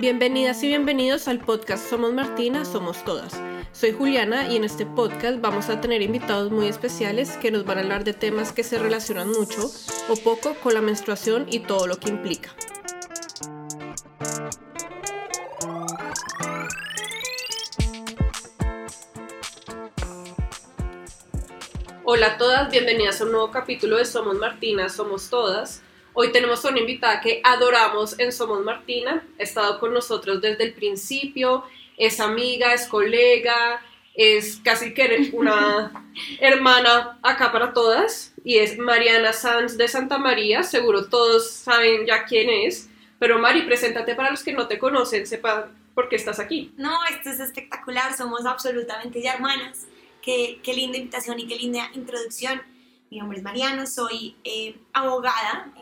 Bienvenidas 0.00 0.62
y 0.62 0.68
bienvenidos 0.68 1.26
al 1.26 1.40
podcast 1.40 1.90
Somos 1.90 2.12
Martina, 2.12 2.64
Somos 2.64 3.04
Todas. 3.04 3.34
Soy 3.72 3.90
Juliana 3.90 4.46
y 4.46 4.54
en 4.54 4.62
este 4.62 4.86
podcast 4.86 5.40
vamos 5.40 5.70
a 5.70 5.80
tener 5.80 6.02
invitados 6.02 6.52
muy 6.52 6.68
especiales 6.68 7.36
que 7.38 7.50
nos 7.50 7.64
van 7.64 7.78
a 7.78 7.80
hablar 7.80 8.04
de 8.04 8.12
temas 8.12 8.52
que 8.52 8.62
se 8.62 8.78
relacionan 8.78 9.28
mucho 9.28 9.68
o 10.08 10.14
poco 10.14 10.54
con 10.62 10.74
la 10.74 10.80
menstruación 10.80 11.46
y 11.50 11.58
todo 11.58 11.88
lo 11.88 11.98
que 11.98 12.10
implica. 12.10 12.54
Hola 22.04 22.34
a 22.34 22.38
todas, 22.38 22.70
bienvenidas 22.70 23.20
a 23.20 23.24
un 23.24 23.32
nuevo 23.32 23.50
capítulo 23.50 23.96
de 23.96 24.04
Somos 24.04 24.36
Martina, 24.36 24.88
Somos 24.90 25.28
Todas. 25.28 25.82
Hoy 26.20 26.32
tenemos 26.32 26.64
a 26.64 26.70
una 26.70 26.80
invitada 26.80 27.20
que 27.20 27.40
adoramos 27.44 28.18
en 28.18 28.32
Somos 28.32 28.64
Martina. 28.64 29.24
Ha 29.38 29.42
estado 29.44 29.78
con 29.78 29.94
nosotros 29.94 30.40
desde 30.40 30.64
el 30.64 30.74
principio, 30.74 31.62
es 31.96 32.18
amiga, 32.18 32.74
es 32.74 32.88
colega, 32.88 33.80
es 34.14 34.56
casi 34.64 34.94
que 34.94 35.30
una 35.32 35.92
hermana 36.40 37.20
acá 37.22 37.52
para 37.52 37.72
todas. 37.72 38.34
Y 38.42 38.56
es 38.56 38.76
Mariana 38.78 39.32
Sanz 39.32 39.76
de 39.76 39.86
Santa 39.86 40.18
María. 40.18 40.64
Seguro 40.64 41.08
todos 41.08 41.52
saben 41.52 42.04
ya 42.04 42.24
quién 42.24 42.50
es. 42.50 42.90
Pero 43.20 43.38
Mari, 43.38 43.62
preséntate 43.62 44.16
para 44.16 44.32
los 44.32 44.42
que 44.42 44.52
no 44.52 44.66
te 44.66 44.76
conocen, 44.76 45.24
sepan 45.24 45.66
por 45.94 46.08
qué 46.08 46.16
estás 46.16 46.40
aquí. 46.40 46.72
No, 46.76 46.98
esto 47.08 47.30
es 47.30 47.38
espectacular, 47.38 48.16
somos 48.16 48.44
absolutamente 48.44 49.22
ya 49.22 49.34
hermanas. 49.34 49.86
Qué, 50.20 50.58
qué 50.64 50.74
linda 50.74 50.98
invitación 50.98 51.38
y 51.38 51.46
qué 51.46 51.54
linda 51.54 51.88
introducción. 51.94 52.60
Mi 53.08 53.18
nombre 53.20 53.38
es 53.38 53.44
Mariana, 53.44 53.86
soy 53.86 54.36
eh, 54.42 54.76
abogada, 54.92 55.72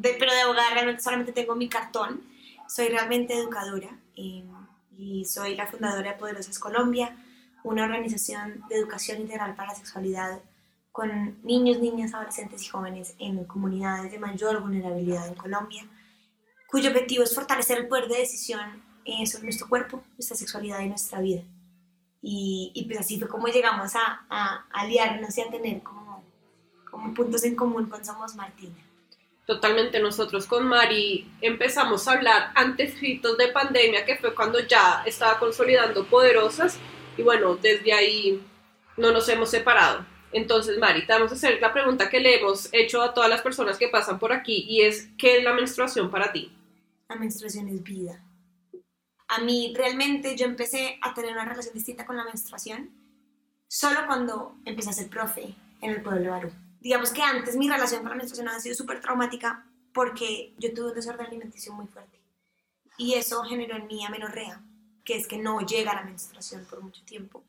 pero 0.00 0.32
de 0.32 0.40
abogada 0.40 0.70
realmente 0.74 1.02
solamente 1.02 1.32
tengo 1.32 1.54
mi 1.54 1.68
cartón. 1.68 2.22
Soy 2.68 2.88
realmente 2.88 3.34
educadora 3.34 3.88
y 4.98 5.24
soy 5.24 5.54
la 5.54 5.66
fundadora 5.66 6.12
de 6.12 6.18
Poderosas 6.18 6.58
Colombia, 6.58 7.16
una 7.62 7.84
organización 7.84 8.64
de 8.68 8.76
educación 8.76 9.20
integral 9.20 9.54
para 9.54 9.68
la 9.70 9.74
sexualidad 9.74 10.40
con 10.90 11.38
niños, 11.44 11.78
niñas, 11.78 12.12
adolescentes 12.12 12.62
y 12.64 12.68
jóvenes 12.68 13.14
en 13.20 13.44
comunidades 13.44 14.10
de 14.10 14.18
mayor 14.18 14.60
vulnerabilidad 14.60 15.28
en 15.28 15.34
Colombia, 15.34 15.86
cuyo 16.66 16.90
objetivo 16.90 17.22
es 17.22 17.34
fortalecer 17.34 17.78
el 17.78 17.88
poder 17.88 18.08
de 18.08 18.18
decisión 18.18 18.82
eh, 19.04 19.24
sobre 19.26 19.44
nuestro 19.44 19.68
cuerpo, 19.68 20.02
nuestra 20.16 20.36
sexualidad 20.36 20.80
y 20.80 20.88
nuestra 20.88 21.20
vida. 21.20 21.42
Y, 22.20 22.72
y 22.74 22.84
pues 22.86 22.98
así 22.98 23.18
fue 23.18 23.28
como 23.28 23.46
llegamos 23.46 23.92
a, 23.94 24.66
aliarnos 24.72 25.38
y 25.38 25.40
a 25.40 25.50
tener 25.50 25.82
como 25.82 26.24
puntos 27.14 27.44
en 27.44 27.54
común 27.54 27.88
con 27.88 28.04
Somos 28.04 28.34
Martina 28.34 28.87
totalmente 29.48 29.98
nosotros 29.98 30.46
con 30.46 30.68
Mari 30.68 31.26
empezamos 31.40 32.06
a 32.06 32.12
hablar 32.12 32.52
antes 32.54 33.00
de 33.00 33.48
pandemia, 33.50 34.04
que 34.04 34.18
fue 34.18 34.34
cuando 34.34 34.60
ya 34.60 35.02
estaba 35.06 35.38
consolidando 35.38 36.04
Poderosas, 36.04 36.78
y 37.16 37.22
bueno, 37.22 37.56
desde 37.56 37.94
ahí 37.94 38.46
no 38.98 39.10
nos 39.10 39.26
hemos 39.30 39.48
separado. 39.48 40.04
Entonces, 40.32 40.76
Mari, 40.76 41.06
te 41.06 41.14
vamos 41.14 41.32
a 41.32 41.34
hacer 41.34 41.62
la 41.62 41.72
pregunta 41.72 42.10
que 42.10 42.20
le 42.20 42.38
hemos 42.38 42.68
hecho 42.74 43.00
a 43.00 43.14
todas 43.14 43.30
las 43.30 43.40
personas 43.40 43.78
que 43.78 43.88
pasan 43.88 44.18
por 44.18 44.34
aquí, 44.34 44.66
y 44.68 44.82
es, 44.82 45.08
¿qué 45.16 45.38
es 45.38 45.44
la 45.44 45.54
menstruación 45.54 46.10
para 46.10 46.30
ti? 46.30 46.52
La 47.08 47.16
menstruación 47.16 47.68
es 47.68 47.82
vida. 47.82 48.22
A 49.28 49.40
mí 49.40 49.72
realmente 49.74 50.36
yo 50.36 50.44
empecé 50.44 50.98
a 51.00 51.14
tener 51.14 51.32
una 51.32 51.46
relación 51.46 51.72
distinta 51.72 52.04
con 52.04 52.18
la 52.18 52.24
menstruación 52.24 52.90
solo 53.66 54.00
cuando 54.06 54.56
empecé 54.66 54.90
a 54.90 54.92
ser 54.92 55.08
profe 55.08 55.54
en 55.80 55.90
el 55.90 56.02
pueblo 56.02 56.20
de 56.20 56.28
Barú 56.28 56.67
digamos 56.80 57.10
que 57.10 57.22
antes 57.22 57.56
mi 57.56 57.68
relación 57.68 58.02
con 58.02 58.10
la 58.10 58.16
menstruación 58.16 58.48
ha 58.48 58.60
sido 58.60 58.74
súper 58.74 59.00
traumática 59.00 59.66
porque 59.92 60.54
yo 60.58 60.72
tuve 60.72 60.88
un 60.88 60.94
desorden 60.94 61.26
alimenticio 61.26 61.72
muy 61.72 61.86
fuerte. 61.86 62.18
Y 62.96 63.14
eso 63.14 63.42
generó 63.44 63.76
en 63.76 63.86
mí 63.86 64.04
amenorrea, 64.04 64.60
que 65.04 65.16
es 65.16 65.26
que 65.26 65.38
no 65.38 65.60
llega 65.60 65.94
la 65.94 66.02
menstruación 66.02 66.64
por 66.66 66.82
mucho 66.82 67.02
tiempo. 67.04 67.44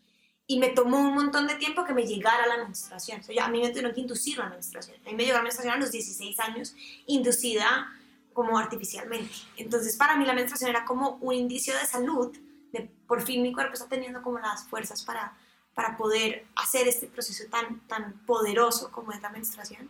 Y 0.46 0.60
me 0.60 0.70
tomó 0.70 1.00
un 1.00 1.14
montón 1.14 1.48
de 1.48 1.56
tiempo 1.56 1.86
que 1.86 1.94
me 1.94 2.08
llegara 2.08 2.48
la 2.48 2.58
menstruación. 2.58 3.20
O 3.20 3.24
sea, 3.24 3.46
a 3.46 3.50
mí 3.50 3.62
me 3.62 3.70
tuvieron 3.70 3.94
que 3.94 4.02
inducir 4.02 4.38
la 4.38 4.50
menstruación. 4.50 4.98
A 5.06 5.10
mí 5.10 5.16
me 5.16 5.26
llegó 5.26 5.38
la 5.38 5.44
menstruación 5.44 5.76
a 5.76 5.80
los 5.80 5.92
16 5.92 6.40
años, 6.40 6.76
inducida 7.06 7.92
como 8.34 8.58
artificialmente. 8.58 9.34
Entonces, 9.58 9.96
para 9.96 10.16
mí 10.16 10.26
la 10.26 10.34
menstruación 10.34 10.70
era 10.70 10.86
como 10.86 11.18
un 11.22 11.34
indicio 11.34 11.76
de 11.76 11.86
salud, 11.86 12.36
de 12.72 12.90
por 13.08 13.22
fin 13.22 13.42
mi 13.42 13.54
cuerpo 13.54 13.74
está 13.74 13.88
teniendo 13.88 14.22
como 14.22 14.40
las 14.40 14.64
fuerzas 14.64 15.04
para 15.04 15.38
para 15.80 15.96
poder 15.96 16.46
hacer 16.58 16.90
este 16.90 17.08
proceso 17.08 17.46
tan, 17.50 17.80
tan 17.88 18.20
poderoso 18.26 18.92
como 18.92 19.14
es 19.14 19.22
la 19.22 19.30
menstruación. 19.30 19.90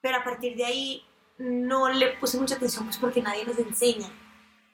Pero 0.00 0.16
a 0.16 0.24
partir 0.24 0.56
de 0.56 0.64
ahí 0.64 1.06
no 1.38 1.88
le 1.88 2.16
puse 2.16 2.40
mucha 2.40 2.56
atención 2.56 2.86
pues 2.86 2.98
porque 2.98 3.22
nadie 3.22 3.44
nos 3.44 3.56
enseña 3.56 4.08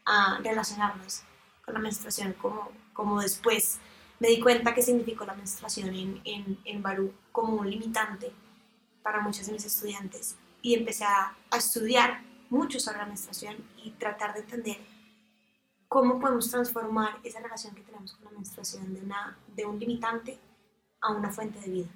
a 0.07 0.39
relacionarnos 0.43 1.21
con 1.63 1.75
la 1.75 1.81
menstruación 1.81 2.33
como, 2.33 2.73
como 2.95 3.21
después 3.21 3.79
me 4.21 4.29
di 4.29 4.41
cuenta 4.41 4.75
que 4.75 4.81
significó 4.81 5.27
la 5.27 5.35
menstruación 5.35 5.91
en, 5.95 6.23
en, 6.25 6.59
en 6.65 6.83
Barú 6.83 7.13
como 7.31 7.57
un 7.57 7.69
limitante 7.69 8.33
para 9.03 9.21
muchos 9.21 9.49
de 9.49 9.53
mis 9.53 9.67
estudiantes 9.67 10.35
y 10.63 10.73
empecé 10.73 11.05
a, 11.05 11.37
a 11.51 11.57
estudiar 11.59 12.23
mucho 12.49 12.81
sobre 12.81 12.97
la 12.97 13.05
menstruación 13.05 13.57
y 13.85 13.91
tratar 13.91 14.33
de 14.33 14.41
entender 14.41 14.79
cómo 15.89 16.21
podemos 16.21 16.51
transformar 16.51 17.19
esa 17.25 17.41
relación 17.41 17.75
que 17.75 17.83
tenemos 17.83 18.13
con 18.13 18.25
la 18.27 18.31
menstruación 18.31 18.95
de, 18.95 19.01
una, 19.01 19.39
de 19.57 19.67
un 19.67 19.79
limitante 19.79 20.39
a 21.01 21.13
una 21.13 21.31
fuente 21.31 21.59
de 21.61 21.71
vida. 21.71 21.89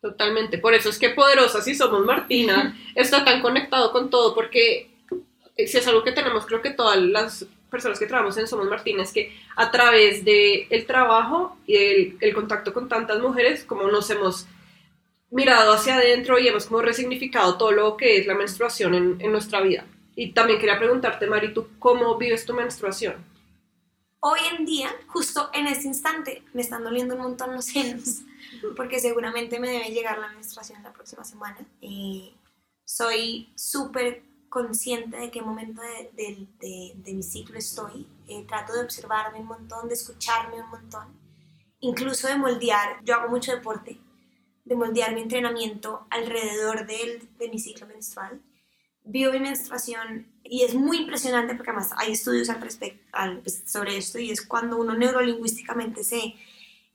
Totalmente, 0.00 0.58
por 0.58 0.74
eso 0.74 0.88
es 0.88 0.98
que 0.98 1.10
poderosa 1.10 1.60
si 1.62 1.74
somos 1.74 2.04
Martina, 2.04 2.76
está 2.94 3.24
tan 3.24 3.42
conectado 3.42 3.92
con 3.92 4.10
todo, 4.10 4.34
porque 4.34 4.90
si 5.56 5.78
es 5.78 5.86
algo 5.86 6.02
que 6.02 6.12
tenemos, 6.12 6.46
creo 6.46 6.62
que 6.62 6.70
todas 6.70 6.98
las 6.98 7.46
personas 7.70 7.98
que 7.98 8.06
trabajamos 8.06 8.36
en 8.36 8.48
Somos 8.48 8.68
Martina, 8.68 9.02
es 9.02 9.12
que 9.12 9.32
a 9.56 9.70
través 9.70 10.24
del 10.24 10.66
el 10.68 10.86
trabajo 10.86 11.56
y 11.66 11.76
el, 11.76 12.18
el, 12.20 12.34
contacto 12.34 12.74
con 12.74 12.88
tantas 12.88 13.20
mujeres, 13.20 13.64
como 13.64 13.88
nos 13.88 14.10
hemos 14.10 14.46
mirado 15.30 15.72
hacia 15.72 15.94
adentro 15.94 16.38
y 16.38 16.48
hemos 16.48 16.66
como 16.66 16.82
resignificado 16.82 17.56
todo 17.56 17.70
lo 17.70 17.96
que 17.96 18.18
es 18.18 18.26
la 18.26 18.34
menstruación 18.34 18.94
en, 18.94 19.20
en 19.20 19.32
nuestra 19.32 19.60
vida. 19.60 19.86
Y 20.16 20.32
también 20.32 20.58
quería 20.58 20.78
preguntarte, 20.78 21.26
Mari, 21.26 21.54
¿tú 21.54 21.68
cómo 21.78 22.16
vives 22.16 22.44
tu 22.44 22.54
menstruación? 22.54 23.24
Hoy 24.22 24.40
en 24.52 24.66
día, 24.66 24.90
justo 25.06 25.48
en 25.54 25.66
este 25.66 25.86
instante, 25.86 26.42
me 26.52 26.60
están 26.60 26.84
doliendo 26.84 27.14
un 27.14 27.22
montón 27.22 27.54
los 27.54 27.66
senos, 27.66 28.20
porque 28.76 29.00
seguramente 29.00 29.58
me 29.58 29.70
debe 29.70 29.90
llegar 29.90 30.18
la 30.18 30.28
menstruación 30.32 30.82
la 30.82 30.92
próxima 30.92 31.24
semana. 31.24 31.56
Eh, 31.80 32.34
soy 32.84 33.50
súper 33.56 34.22
consciente 34.50 35.16
de 35.16 35.30
qué 35.30 35.40
momento 35.40 35.80
de, 35.80 36.10
de, 36.12 36.46
de, 36.58 36.92
de 36.96 37.14
mi 37.14 37.22
ciclo 37.22 37.56
estoy. 37.56 38.06
Eh, 38.28 38.44
trato 38.46 38.74
de 38.74 38.82
observarme 38.82 39.40
un 39.40 39.46
montón, 39.46 39.88
de 39.88 39.94
escucharme 39.94 40.60
un 40.60 40.68
montón, 40.68 41.18
incluso 41.78 42.28
de 42.28 42.36
moldear. 42.36 43.02
Yo 43.04 43.14
hago 43.14 43.30
mucho 43.30 43.52
deporte, 43.52 43.98
de 44.64 44.74
moldear 44.74 45.14
mi 45.14 45.22
entrenamiento 45.22 46.06
alrededor 46.10 46.86
de 46.86 47.48
mi 47.50 47.58
ciclo 47.58 47.86
menstrual 47.86 48.42
vio 49.04 49.32
mi 49.32 49.40
menstruación 49.40 50.26
y 50.44 50.62
es 50.62 50.74
muy 50.74 50.98
impresionante 50.98 51.54
porque 51.54 51.70
además 51.70 51.92
hay 51.96 52.12
estudios 52.12 52.48
al 52.50 52.60
respecto, 52.60 53.04
al, 53.12 53.38
pues, 53.38 53.62
sobre 53.66 53.96
esto 53.96 54.18
y 54.18 54.30
es 54.30 54.44
cuando 54.44 54.76
uno 54.76 54.94
neurolingüísticamente 54.94 56.04
se 56.04 56.34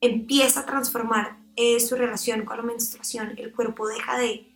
empieza 0.01 0.61
a 0.61 0.65
transformar 0.65 1.37
eh, 1.55 1.79
su 1.79 1.95
relación 1.95 2.43
con 2.45 2.57
la 2.57 2.63
menstruación, 2.63 3.33
el 3.37 3.53
cuerpo 3.53 3.87
deja 3.87 4.17
de, 4.17 4.53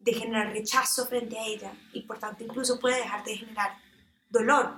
de 0.00 0.12
generar 0.14 0.52
rechazo 0.52 1.06
frente 1.06 1.38
a 1.38 1.46
ella 1.46 1.72
y 1.92 2.02
por 2.02 2.18
tanto 2.18 2.42
incluso 2.42 2.80
puede 2.80 2.96
dejar 2.96 3.24
de 3.24 3.36
generar 3.36 3.76
dolor 4.30 4.76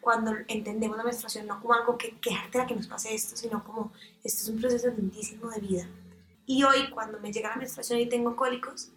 cuando 0.00 0.32
entendemos 0.48 0.96
la 0.96 1.04
menstruación 1.04 1.46
no 1.46 1.60
como 1.60 1.74
algo 1.74 1.98
que 1.98 2.16
quejarte 2.20 2.60
a 2.60 2.66
que 2.66 2.76
nos 2.76 2.86
pase 2.86 3.14
esto, 3.14 3.36
sino 3.36 3.64
como 3.64 3.92
esto 4.22 4.42
es 4.42 4.48
un 4.48 4.60
proceso 4.60 4.88
lindísimo 4.88 5.50
de 5.50 5.60
vida. 5.60 5.88
Y 6.46 6.62
hoy 6.62 6.90
cuando 6.90 7.18
me 7.20 7.32
llega 7.32 7.48
la 7.48 7.56
menstruación 7.56 7.98
y 7.98 8.06
tengo 8.06 8.36
cólicos, 8.36 8.90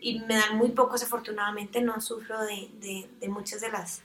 y 0.00 0.20
me 0.20 0.36
dan 0.36 0.56
muy 0.56 0.70
pocos, 0.70 1.02
afortunadamente 1.02 1.80
no 1.80 2.00
sufro 2.00 2.40
de, 2.42 2.68
de, 2.74 3.08
de, 3.20 3.28
muchas 3.28 3.60
de 3.60 3.70
las 3.70 4.02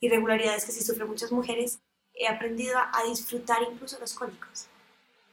irregularidades 0.00 0.64
que 0.64 0.72
sí 0.72 0.82
sufren 0.82 1.08
muchas 1.08 1.32
mujeres. 1.32 1.80
He 2.14 2.28
aprendido 2.28 2.78
a, 2.78 2.90
a 2.92 3.04
disfrutar 3.04 3.58
incluso 3.70 3.98
los 3.98 4.14
cólicos. 4.14 4.66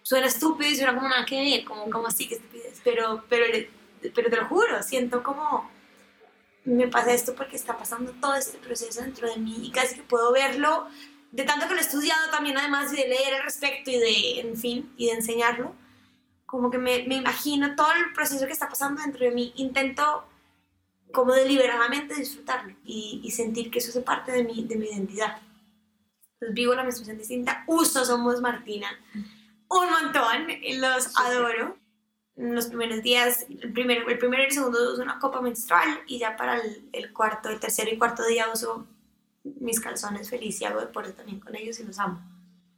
Suena 0.01 0.27
estúpido 0.27 0.69
y 0.69 0.75
suena 0.75 0.95
como 0.95 1.07
nada 1.07 1.25
que 1.25 1.39
ver, 1.39 1.65
como, 1.65 1.89
como 1.89 2.07
así 2.07 2.27
que 2.27 2.35
estupidez, 2.35 2.81
pero, 2.83 3.23
pero, 3.29 3.45
pero 4.13 4.29
te 4.29 4.35
lo 4.35 4.47
juro, 4.47 4.83
siento 4.83 5.23
como 5.23 5.71
me 6.65 6.87
pasa 6.87 7.13
esto 7.13 7.35
porque 7.35 7.55
está 7.55 7.77
pasando 7.77 8.13
todo 8.21 8.35
este 8.35 8.57
proceso 8.57 9.01
dentro 9.01 9.29
de 9.29 9.37
mí 9.37 9.57
y 9.63 9.71
casi 9.71 9.95
que 9.95 10.03
puedo 10.03 10.31
verlo 10.31 10.87
de 11.31 11.43
tanto 11.43 11.67
que 11.67 11.73
lo 11.73 11.79
he 11.79 11.83
estudiado 11.83 12.29
también 12.31 12.57
además 12.57 12.91
de 12.91 13.07
leer 13.07 13.35
al 13.35 13.43
respecto 13.43 13.91
y 13.91 13.97
de, 13.97 14.39
en 14.39 14.55
fin, 14.55 14.93
y 14.97 15.07
de 15.07 15.13
enseñarlo 15.13 15.75
como 16.53 16.69
que 16.69 16.77
me, 16.77 17.03
me, 17.07 17.15
imagino 17.15 17.75
todo 17.75 17.91
el 17.93 18.13
proceso 18.13 18.45
que 18.45 18.51
está 18.51 18.69
pasando 18.69 19.01
dentro 19.01 19.25
de 19.25 19.31
mí, 19.31 19.53
intento 19.55 20.23
como 21.11 21.33
deliberadamente 21.33 22.13
disfrutarlo 22.13 22.75
y, 22.85 23.21
y 23.23 23.31
sentir 23.31 23.71
que 23.71 23.79
eso 23.79 23.97
es 23.97 24.05
parte 24.05 24.31
de 24.31 24.43
mi, 24.43 24.63
de 24.63 24.75
mi 24.75 24.85
identidad. 24.85 25.41
Entonces 26.33 26.53
vivo 26.53 26.75
la 26.75 26.83
menstruación 26.83 27.17
distinta, 27.17 27.63
uso 27.65 28.05
Somos 28.05 28.39
Martina 28.39 28.87
un 29.67 29.89
montón, 29.89 30.47
los 30.79 31.17
adoro. 31.17 31.75
En 32.35 32.53
los 32.53 32.67
primeros 32.67 33.01
días, 33.01 33.47
el 33.49 33.73
primero, 33.73 34.07
el 34.07 34.19
primero 34.19 34.43
y 34.43 34.45
el 34.45 34.51
segundo 34.51 34.93
uso 34.93 35.01
una 35.01 35.17
copa 35.17 35.41
menstrual 35.41 36.01
y 36.05 36.19
ya 36.19 36.37
para 36.37 36.57
el, 36.57 36.87
el 36.93 37.11
cuarto, 37.13 37.49
el 37.49 37.59
tercero 37.59 37.89
y 37.91 37.97
cuarto 37.97 38.23
día 38.27 38.51
uso 38.53 38.85
mis 39.43 39.79
calzones 39.79 40.29
feliz 40.29 40.61
y 40.61 40.65
hago 40.65 40.81
deporte 40.81 41.13
también 41.13 41.39
con 41.39 41.55
ellos 41.55 41.79
y 41.79 41.83
los 41.83 41.97
amo. 41.97 42.32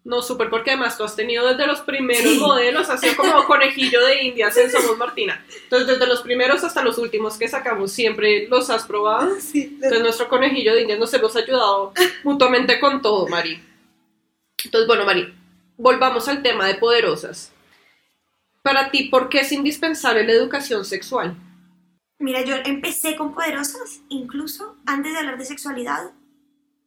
No, 0.06 0.22
súper, 0.22 0.52
porque 0.52 0.70
además 0.70 0.96
tú 1.00 1.04
has 1.04 1.16
tenido 1.16 1.48
desde 1.48 1.66
los 1.66 1.82
primeros 1.82 2.36
modelos, 2.36 2.92
así 2.92 3.16
como 3.16 3.44
conejillo 3.48 4.06
de 4.06 4.22
indias 4.26 4.56
en 4.56 4.70
Somos 4.70 5.00
Martina. 5.00 5.44
Entonces, 5.64 5.88
desde 5.88 6.06
los 6.06 6.22
primeros 6.22 6.64
hasta 6.64 6.84
los 6.84 7.00
últimos 7.00 7.40
que 7.40 7.48
sacamos, 7.48 7.92
siempre 7.92 8.48
los 8.48 8.70
has 8.70 8.86
probado. 8.86 9.36
Entonces, 9.54 10.02
nuestro 10.02 10.30
conejillo 10.30 10.76
de 10.76 10.84
indias 10.84 11.00
nos 11.00 11.12
hemos 11.16 11.36
ayudado 11.36 11.92
mutuamente 12.24 12.80
con 12.80 13.02
todo, 13.02 13.28
Mari. 13.28 13.60
Entonces, 14.64 14.88
bueno, 14.88 15.06
Mari, 15.06 15.34
volvamos 15.76 16.28
al 16.28 16.44
tema 16.44 16.68
de 16.68 16.76
poderosas. 16.76 17.52
Para 18.62 18.92
ti, 18.92 19.06
¿por 19.06 19.28
qué 19.28 19.40
es 19.40 19.52
indispensable 19.52 20.24
la 20.24 20.34
educación 20.34 20.86
sexual? 20.86 21.36
Mira, 22.20 22.44
yo 22.44 22.58
empecé 22.64 23.16
con 23.16 23.34
poderosas, 23.34 24.02
incluso 24.10 24.78
antes 24.86 25.14
de 25.14 25.18
hablar 25.18 25.40
de 25.40 25.46
sexualidad, 25.46 26.12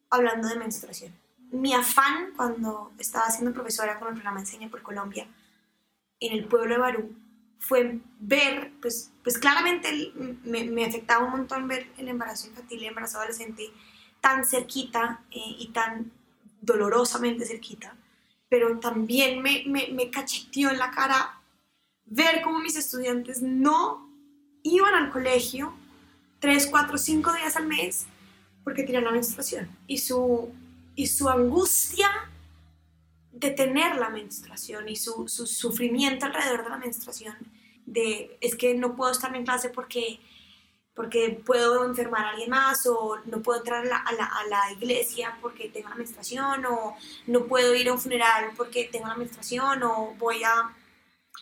hablando 0.09 0.47
de 0.47 0.55
menstruación 0.55 1.13
mi 1.51 1.75
afán 1.75 2.33
cuando 2.37 2.93
estaba 2.99 3.31
siendo 3.31 3.53
profesora 3.53 3.99
con 3.99 4.09
el 4.09 4.15
programa 4.15 4.41
Enseña 4.41 4.69
por 4.69 4.83
Colombia 4.83 5.27
en 6.21 6.33
el 6.33 6.47
pueblo 6.47 6.75
de 6.75 6.81
Barú 6.81 7.17
fue 7.59 7.99
ver, 8.21 8.73
pues, 8.81 9.13
pues 9.23 9.39
claramente 9.39 10.13
me, 10.45 10.65
me, 10.65 10.85
afectaba 10.85 11.25
un 11.25 11.33
montón 11.33 11.67
ver 11.67 11.91
el 11.99 12.09
embarazo 12.09 12.49
infantil 12.49 12.81
el 12.81 12.87
embarazo 12.87 13.19
adolescente 13.19 13.71
tan 14.21 14.45
cerquita 14.45 15.25
eh, 15.31 15.57
y 15.59 15.69
tan 15.69 16.13
dolorosamente 16.61 17.45
cerquita, 17.45 17.97
pero 18.49 18.79
también 18.79 19.43
me, 19.43 19.65
me, 19.67 19.89
me 19.93 20.11
cacheteó 20.11 20.71
en 20.71 20.79
la 20.79 20.91
cara 20.91 21.41
ver 22.05 22.43
cómo 22.43 22.59
mis 22.61 22.77
estudiantes 22.77 23.43
no 23.43 24.09
iban 24.63 24.95
al 24.95 25.11
colegio 25.11 25.73
tres, 26.41 26.67
cuatro, 26.67 26.99
cinco 26.99 27.33
días 27.33 27.57
al 27.57 27.67
mes 27.67 28.07
porque 28.65 28.83
tenían 28.83 29.05
la 29.05 29.13
menstruación 29.13 29.69
y 29.87 29.99
su 29.99 30.53
y 30.99 31.07
su 31.07 31.29
angustia 31.29 32.11
de 33.31 33.51
tener 33.51 33.95
la 33.95 34.09
menstruación 34.09 34.89
y 34.89 34.97
su, 34.97 35.29
sufrimiento 35.29 36.27
alrededor 36.27 36.65
de 36.65 36.71
la 36.71 36.77
menstruación, 36.77 37.37
de 37.87 38.37
es 38.41 38.57
que 38.57 38.75
no 38.75 38.97
puedo 38.97 39.13
estar 39.13 39.33
en 39.37 39.45
clase 39.45 39.69
porque, 39.69 40.19
porque 40.95 41.41
puedo 41.47 41.85
enfermar 41.85 42.25
a 42.25 42.31
alguien 42.31 42.51
más 42.51 42.85
o 42.87 43.17
no 43.27 43.41
puedo 43.43 43.61
entrar 43.61 43.85
a 43.85 43.89
la, 43.89 44.25
a 44.25 44.45
la, 44.49 44.73
iglesia 44.73 45.39
porque 45.41 45.69
tengo 45.69 45.89
la 45.89 45.95
menstruación 45.95 46.67
o 46.67 46.97
no 47.29 47.47
puedo 47.47 47.77
ir 47.77 47.89
a 47.89 47.93
un 47.93 48.01
funeral 48.01 48.51
porque 48.57 48.89
tengo 48.91 49.07
la 49.07 49.15
menstruación 49.15 49.81
o 49.85 50.17
voy 50.19 50.43
a 50.43 50.75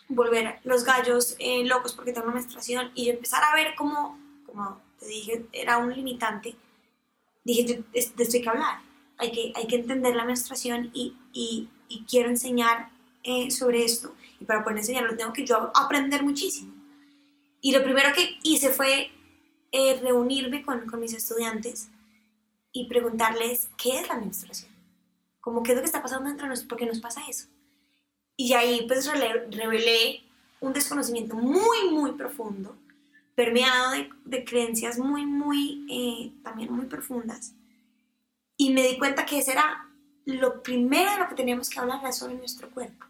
volver 0.07 0.59
los 0.65 0.83
gallos 0.83 1.35
eh, 1.39 1.65
locos 1.65 1.95
porque 1.95 2.13
tengo 2.13 2.27
la 2.27 2.35
menstruación 2.35 2.91
y 2.93 3.09
empezar 3.09 3.43
a 3.43 3.55
ver 3.55 3.73
cómo, 3.75 4.19
como 4.45 4.79
te 4.99 5.07
dije, 5.07 5.47
era 5.51 5.79
un 5.79 5.91
limitante, 5.91 6.55
dije, 7.43 7.81
de 7.91 7.99
esto 7.99 8.21
hay 8.21 8.41
que 8.43 8.49
hablar 8.49 8.86
hay 9.17 9.31
que, 9.31 9.53
hay 9.55 9.67
que 9.67 9.77
entender 9.77 10.15
la 10.15 10.25
menstruación 10.25 10.91
y, 10.93 11.15
y, 11.33 11.69
y 11.89 12.03
quiero 12.03 12.29
enseñar 12.29 12.89
eh, 13.23 13.49
sobre 13.51 13.83
esto. 13.83 14.15
Y 14.39 14.45
para 14.45 14.63
poder 14.63 14.79
enseñarlo 14.79 15.15
tengo 15.17 15.33
que 15.33 15.45
yo 15.45 15.71
aprender 15.75 16.23
muchísimo. 16.23 16.73
Y 17.61 17.71
lo 17.71 17.83
primero 17.83 18.09
que 18.13 18.37
hice 18.43 18.69
fue 18.69 19.11
eh, 19.71 19.99
reunirme 20.01 20.63
con, 20.63 20.87
con, 20.87 20.99
mis 20.99 21.13
estudiantes 21.13 21.89
y 22.71 22.87
preguntarles 22.87 23.69
qué 23.77 23.99
es 23.99 24.07
la 24.07 24.17
menstruación. 24.17 24.71
Como 25.41 25.63
qué 25.63 25.71
es 25.71 25.75
lo 25.75 25.81
que 25.81 25.87
está 25.87 26.03
pasando 26.03 26.29
entre 26.29 26.47
nosotros, 26.47 26.69
por 26.69 26.77
qué 26.77 26.85
nos 26.85 26.99
pasa 26.99 27.21
eso. 27.27 27.47
Y 28.35 28.53
ahí 28.53 28.85
pues 28.87 29.07
revelé 29.07 30.21
un 30.59 30.73
desconocimiento 30.73 31.35
muy, 31.35 31.89
muy 31.89 32.11
profundo, 32.11 32.75
permeado 33.33 33.91
de, 33.91 34.09
de 34.25 34.45
creencias 34.45 34.99
muy, 34.99 35.25
muy, 35.25 35.85
eh, 35.89 36.31
también 36.43 36.71
muy 36.71 36.85
profundas 36.85 37.55
y 38.57 38.73
me 38.73 38.81
di 38.83 38.97
cuenta 38.97 39.25
que 39.25 39.39
ese 39.39 39.51
era 39.51 39.87
lo 40.25 40.61
primero 40.61 41.11
de 41.11 41.17
lo 41.19 41.29
que 41.29 41.35
teníamos 41.35 41.69
que 41.69 41.79
hablar, 41.79 41.99
era 42.01 42.11
sobre 42.11 42.35
nuestro 42.35 42.69
cuerpo. 42.71 43.05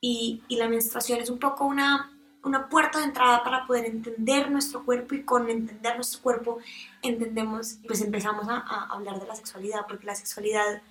Y, 0.00 0.42
y, 0.48 0.56
la 0.56 0.68
menstruación 0.68 1.20
es 1.20 1.30
un 1.30 1.38
poco 1.38 1.64
una, 1.64 2.12
una 2.42 2.68
puerta 2.68 2.98
de 2.98 3.04
entrada 3.04 3.42
para 3.44 3.66
poder 3.66 3.86
entender 3.86 4.50
nuestro 4.50 4.84
cuerpo 4.84 5.14
y 5.14 5.22
con 5.22 5.48
entender 5.48 5.94
nuestro 5.94 6.20
cuerpo 6.20 6.58
entendemos, 7.02 7.78
pues 7.86 8.00
empezamos 8.02 8.48
a, 8.48 8.56
a, 8.56 8.88
hablar 8.90 9.20
de 9.20 9.26
la 9.26 9.36
sexualidad, 9.36 9.86
porque 9.86 10.06
la 10.06 10.14
sexualidad 10.14 10.82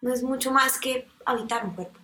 no 0.00 0.14
es 0.14 0.22
mucho 0.22 0.52
más 0.52 0.78
que 0.78 1.08
habitar 1.26 1.64
un 1.64 1.74
cuerpo. 1.74 1.98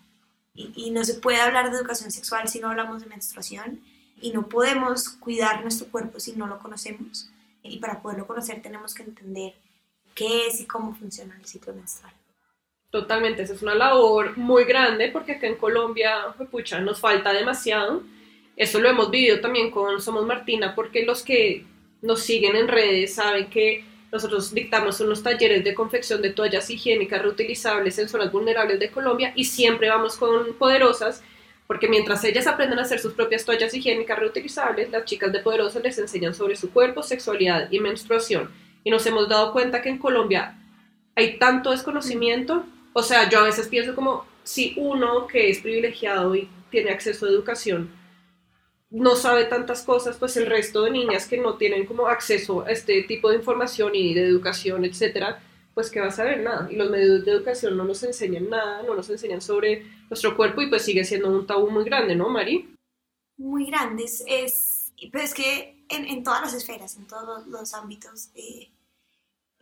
Y, 0.54 0.72
y 0.74 0.90
no 0.90 1.04
se 1.04 1.14
puede 1.14 1.40
hablar 1.40 1.70
de 1.70 1.78
educación 1.78 2.10
sexual 2.10 2.48
si 2.48 2.60
no 2.60 2.68
hablamos 2.70 3.02
de 3.02 3.08
menstruación 3.08 3.80
y 4.20 4.32
no 4.32 4.48
podemos 4.48 5.08
cuidar 5.08 5.62
nuestro 5.62 5.88
cuerpo 5.88 6.20
si 6.20 6.32
no 6.32 6.46
lo 6.46 6.58
conocemos. 6.58 7.30
Y 7.62 7.78
para 7.78 8.02
poderlo 8.02 8.26
conocer 8.26 8.60
tenemos 8.60 8.94
que 8.94 9.04
entender 9.04 9.54
qué 10.14 10.46
es 10.46 10.60
y 10.60 10.66
cómo 10.66 10.94
funciona 10.94 11.36
el 11.38 11.44
ciclo 11.44 11.74
menstrual. 11.74 12.12
Totalmente, 12.90 13.42
esa 13.42 13.54
es 13.54 13.62
una 13.62 13.74
labor 13.74 14.36
muy 14.38 14.64
grande 14.64 15.08
porque 15.08 15.32
acá 15.32 15.48
en 15.48 15.56
Colombia, 15.56 16.16
pucha, 16.50 16.80
nos 16.80 17.00
falta 17.00 17.32
demasiado. 17.32 18.02
Eso 18.56 18.78
lo 18.78 18.88
hemos 18.88 19.10
vivido 19.10 19.40
también 19.40 19.70
con 19.72 20.00
Somos 20.00 20.24
Martina 20.24 20.74
porque 20.76 21.04
los 21.04 21.22
que 21.22 21.66
nos 22.02 22.20
siguen 22.20 22.54
en 22.54 22.68
redes 22.68 23.14
saben 23.14 23.50
que 23.50 23.84
nosotros 24.12 24.54
dictamos 24.54 25.00
unos 25.00 25.24
talleres 25.24 25.64
de 25.64 25.74
confección 25.74 26.22
de 26.22 26.30
toallas 26.30 26.70
higiénicas 26.70 27.20
reutilizables 27.20 27.98
en 27.98 28.08
zonas 28.08 28.30
vulnerables 28.30 28.78
de 28.78 28.92
Colombia 28.92 29.32
y 29.34 29.44
siempre 29.44 29.88
vamos 29.88 30.16
con 30.16 30.54
poderosas 30.54 31.20
porque 31.66 31.88
mientras 31.88 32.22
ellas 32.22 32.46
aprenden 32.46 32.78
a 32.78 32.82
hacer 32.82 33.00
sus 33.00 33.14
propias 33.14 33.44
toallas 33.44 33.74
higiénicas 33.74 34.18
reutilizables, 34.18 34.90
las 34.90 35.04
chicas 35.04 35.32
de 35.32 35.40
poderosas 35.40 35.82
les 35.82 35.98
enseñan 35.98 36.34
sobre 36.34 36.54
su 36.54 36.70
cuerpo, 36.70 37.02
sexualidad 37.02 37.66
y 37.72 37.80
menstruación 37.80 38.50
y 38.84 38.90
nos 38.90 39.04
hemos 39.06 39.28
dado 39.28 39.52
cuenta 39.52 39.82
que 39.82 39.88
en 39.88 39.98
Colombia 39.98 40.56
hay 41.16 41.38
tanto 41.38 41.72
desconocimiento, 41.72 42.64
o 42.92 43.02
sea, 43.02 43.28
yo 43.28 43.40
a 43.40 43.44
veces 43.44 43.66
pienso 43.66 43.94
como 43.94 44.26
si 44.44 44.74
uno 44.76 45.26
que 45.26 45.50
es 45.50 45.60
privilegiado 45.60 46.36
y 46.36 46.48
tiene 46.70 46.90
acceso 46.90 47.26
a 47.26 47.30
educación 47.30 47.90
no 48.94 49.16
sabe 49.16 49.46
tantas 49.46 49.82
cosas, 49.82 50.16
pues 50.18 50.36
el 50.36 50.46
resto 50.46 50.84
de 50.84 50.92
niñas 50.92 51.26
que 51.26 51.36
no 51.36 51.56
tienen 51.56 51.84
como 51.84 52.06
acceso 52.06 52.64
a 52.64 52.70
este 52.70 53.02
tipo 53.02 53.28
de 53.28 53.36
información 53.36 53.92
y 53.92 54.14
de 54.14 54.24
educación, 54.24 54.84
etcétera, 54.84 55.42
pues 55.74 55.90
que 55.90 55.98
va 55.98 56.06
a 56.06 56.12
saber 56.12 56.40
nada. 56.42 56.70
Y 56.70 56.76
los 56.76 56.90
medios 56.90 57.24
de 57.24 57.32
educación 57.32 57.76
no 57.76 57.82
nos 57.82 58.04
enseñan 58.04 58.48
nada, 58.48 58.84
no 58.84 58.94
nos 58.94 59.10
enseñan 59.10 59.40
sobre 59.40 59.84
nuestro 60.08 60.36
cuerpo 60.36 60.62
y 60.62 60.68
pues 60.68 60.82
sigue 60.82 61.02
siendo 61.02 61.28
un 61.28 61.44
tabú 61.44 61.72
muy 61.72 61.82
grande, 61.82 62.14
¿no, 62.14 62.28
Mari? 62.28 62.72
Muy 63.36 63.66
grande, 63.66 64.04
es, 64.04 64.92
pero 65.10 65.24
es 65.24 65.34
que 65.34 65.84
en, 65.88 66.22
todas 66.22 66.42
las 66.42 66.54
esferas, 66.54 66.96
en 66.96 67.08
todos 67.08 67.48
los, 67.48 67.74
ámbitos, 67.74 68.30
eh, 68.36 68.70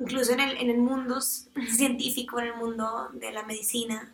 incluso 0.02 0.32
en 0.32 0.40
el, 0.40 0.56
en 0.58 0.70
el 0.70 0.78
mundo 0.78 1.20
científico, 1.20 2.40
en 2.40 2.46
el 2.48 2.56
mundo 2.56 3.08
de 3.12 3.32
la 3.32 3.44
medicina, 3.44 4.12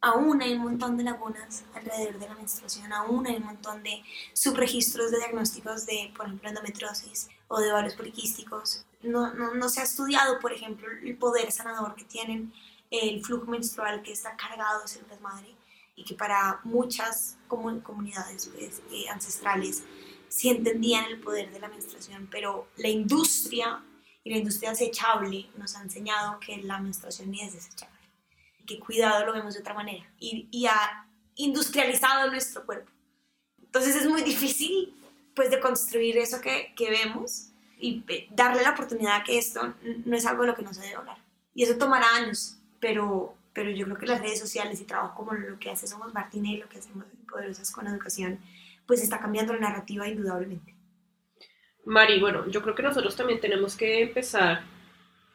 aún 0.00 0.40
hay 0.40 0.54
un 0.54 0.62
montón 0.62 0.96
de 0.96 1.04
lagunas 1.04 1.64
alrededor 1.74 2.18
de 2.18 2.28
la 2.28 2.34
menstruación, 2.34 2.92
aún 2.92 3.26
hay 3.26 3.36
un 3.36 3.44
montón 3.44 3.82
de 3.82 4.02
subregistros 4.32 5.10
de 5.10 5.18
diagnósticos 5.18 5.86
de, 5.86 6.12
por 6.16 6.26
ejemplo, 6.26 6.48
endometriosis 6.48 7.28
o 7.48 7.60
de 7.60 7.70
ovarios 7.70 7.94
poliquísticos. 7.94 8.84
No, 9.02 9.32
no, 9.34 9.54
no, 9.54 9.68
se 9.68 9.80
ha 9.80 9.84
estudiado, 9.84 10.38
por 10.40 10.52
ejemplo, 10.52 10.86
el 11.02 11.16
poder 11.16 11.52
sanador 11.52 11.94
que 11.94 12.04
tienen 12.04 12.52
el 12.90 13.24
flujo 13.24 13.46
menstrual 13.46 14.02
que 14.02 14.12
está 14.12 14.36
cargado 14.36 14.82
de 14.82 14.88
células 14.88 15.20
madre 15.20 15.54
y 15.96 16.04
que 16.04 16.14
para 16.14 16.60
muchas 16.64 17.36
comunidades 17.46 18.50
pues, 18.54 18.82
eh, 18.90 19.08
ancestrales 19.08 19.84
sí 20.28 20.48
entendían 20.48 21.04
el 21.04 21.20
poder 21.20 21.52
de 21.52 21.60
la 21.60 21.68
menstruación, 21.68 22.28
pero 22.30 22.68
la 22.76 22.88
industria 22.88 23.82
y 24.24 24.30
la 24.30 24.38
industria 24.38 24.70
desechable 24.70 25.50
nos 25.56 25.76
ha 25.76 25.82
enseñado 25.82 26.38
que 26.40 26.58
la 26.58 26.78
menstruación 26.78 27.30
ni 27.30 27.42
es 27.42 27.52
desechable, 27.52 27.98
que 28.66 28.78
cuidado 28.78 29.24
lo 29.26 29.32
vemos 29.32 29.54
de 29.54 29.60
otra 29.60 29.74
manera 29.74 30.04
y, 30.18 30.48
y 30.50 30.66
ha 30.66 31.06
industrializado 31.36 32.30
nuestro 32.30 32.64
cuerpo. 32.66 32.90
Entonces 33.62 33.96
es 33.96 34.08
muy 34.08 34.22
difícil 34.22 34.94
pues 35.34 35.50
de 35.50 35.60
construir 35.60 36.18
eso 36.18 36.40
que, 36.40 36.72
que 36.76 36.90
vemos 36.90 37.50
y 37.78 38.04
darle 38.30 38.62
la 38.62 38.72
oportunidad 38.72 39.24
que 39.24 39.38
esto 39.38 39.74
no 40.04 40.16
es 40.16 40.26
algo 40.26 40.42
de 40.42 40.48
lo 40.48 40.54
que 40.54 40.62
no 40.62 40.74
se 40.74 40.82
debe 40.82 40.96
hablar. 40.96 41.18
Y 41.54 41.62
eso 41.62 41.78
tomará 41.78 42.14
años, 42.16 42.58
pero, 42.78 43.34
pero 43.52 43.70
yo 43.70 43.86
creo 43.86 43.98
que 43.98 44.06
las 44.06 44.20
redes 44.20 44.38
sociales 44.38 44.80
y 44.80 44.84
trabajo 44.84 45.14
como 45.14 45.32
lo 45.32 45.58
que 45.58 45.70
hace 45.70 45.86
Somos 45.86 46.12
Martínez 46.12 46.52
y 46.52 46.56
lo 46.58 46.68
que 46.68 46.78
hacemos 46.78 47.06
Poderosas 47.28 47.70
con 47.70 47.86
Educación, 47.86 48.38
pues 48.86 49.02
está 49.02 49.18
cambiando 49.18 49.54
la 49.54 49.60
narrativa 49.60 50.06
indudablemente. 50.08 50.74
Mari, 51.90 52.20
bueno, 52.20 52.46
yo 52.46 52.62
creo 52.62 52.76
que 52.76 52.84
nosotros 52.84 53.16
también 53.16 53.40
tenemos 53.40 53.74
que 53.74 54.02
empezar 54.02 54.62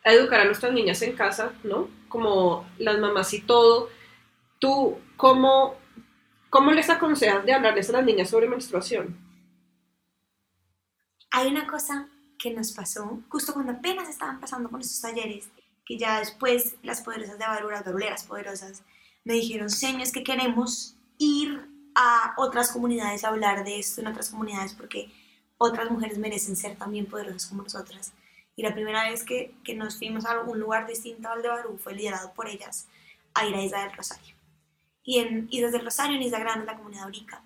a 0.05 0.13
educar 0.13 0.39
a 0.39 0.45
nuestras 0.45 0.71
niñas 0.71 1.01
en 1.01 1.13
casa, 1.13 1.51
¿no? 1.65 1.89
Como 2.07 2.65
las 2.77 2.97
mamás 2.97 3.33
y 3.33 3.41
todo. 3.41 3.89
¿Tú 4.57 4.97
cómo, 5.17 5.75
cómo 6.49 6.71
les 6.71 6.89
aconsejas 6.89 7.45
de 7.45 7.51
hablarles 7.51 7.89
a 7.89 7.93
las 7.93 8.05
niñas 8.05 8.29
sobre 8.29 8.47
menstruación? 8.47 9.17
Hay 11.31 11.47
una 11.47 11.67
cosa 11.67 12.07
que 12.39 12.53
nos 12.53 12.71
pasó 12.71 13.19
justo 13.27 13.53
cuando 13.53 13.73
apenas 13.73 14.07
estaban 14.07 14.39
pasando 14.39 14.69
con 14.69 14.79
estos 14.79 15.01
talleres, 15.01 15.49
que 15.85 15.97
ya 15.97 16.19
después 16.19 16.77
las 16.83 17.01
poderosas 17.01 17.37
de 17.37 17.47
Barura, 17.47 17.83
las 17.83 18.23
poderosas, 18.23 18.81
me 19.25 19.33
dijeron, 19.33 19.69
señores, 19.69 20.13
que 20.13 20.23
queremos 20.23 20.95
ir 21.17 21.67
a 21.95 22.33
otras 22.37 22.71
comunidades 22.71 23.25
a 23.25 23.27
hablar 23.27 23.65
de 23.65 23.77
esto 23.77 23.99
en 23.99 24.07
otras 24.07 24.29
comunidades 24.29 24.73
porque 24.73 25.11
otras 25.57 25.89
mujeres 25.89 26.17
merecen 26.17 26.55
ser 26.55 26.75
también 26.75 27.05
poderosas 27.05 27.45
como 27.47 27.63
nosotras. 27.63 28.13
Y 28.55 28.63
la 28.63 28.73
primera 28.73 29.09
vez 29.09 29.23
que, 29.23 29.53
que 29.63 29.75
nos 29.75 29.97
fuimos 29.97 30.25
a 30.25 30.31
algún 30.31 30.59
lugar 30.59 30.87
distinto 30.87 31.29
al 31.29 31.41
de 31.41 31.49
Barú 31.49 31.77
fue 31.77 31.93
liderado 31.93 32.33
por 32.33 32.47
ellas 32.47 32.87
a 33.33 33.45
ir 33.45 33.55
a 33.55 33.63
Isla 33.63 33.81
del 33.81 33.93
Rosario. 33.93 34.35
Y 35.03 35.19
en 35.19 35.47
Islas 35.51 35.71
del 35.71 35.83
Rosario, 35.83 36.15
en 36.15 36.23
Isla 36.23 36.39
Grande, 36.39 36.65
la 36.65 36.77
comunidad 36.77 37.07
Urica, 37.07 37.43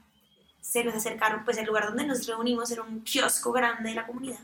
se 0.62 0.84
nos 0.84 0.94
acercaron, 0.94 1.44
pues 1.44 1.58
el 1.58 1.66
lugar 1.66 1.88
donde 1.88 2.06
nos 2.06 2.28
reunimos 2.28 2.70
era 2.72 2.84
un 2.84 3.02
kiosco 3.02 3.52
grande 3.52 3.90
de 3.90 3.96
la 3.96 4.06
comunidad. 4.06 4.40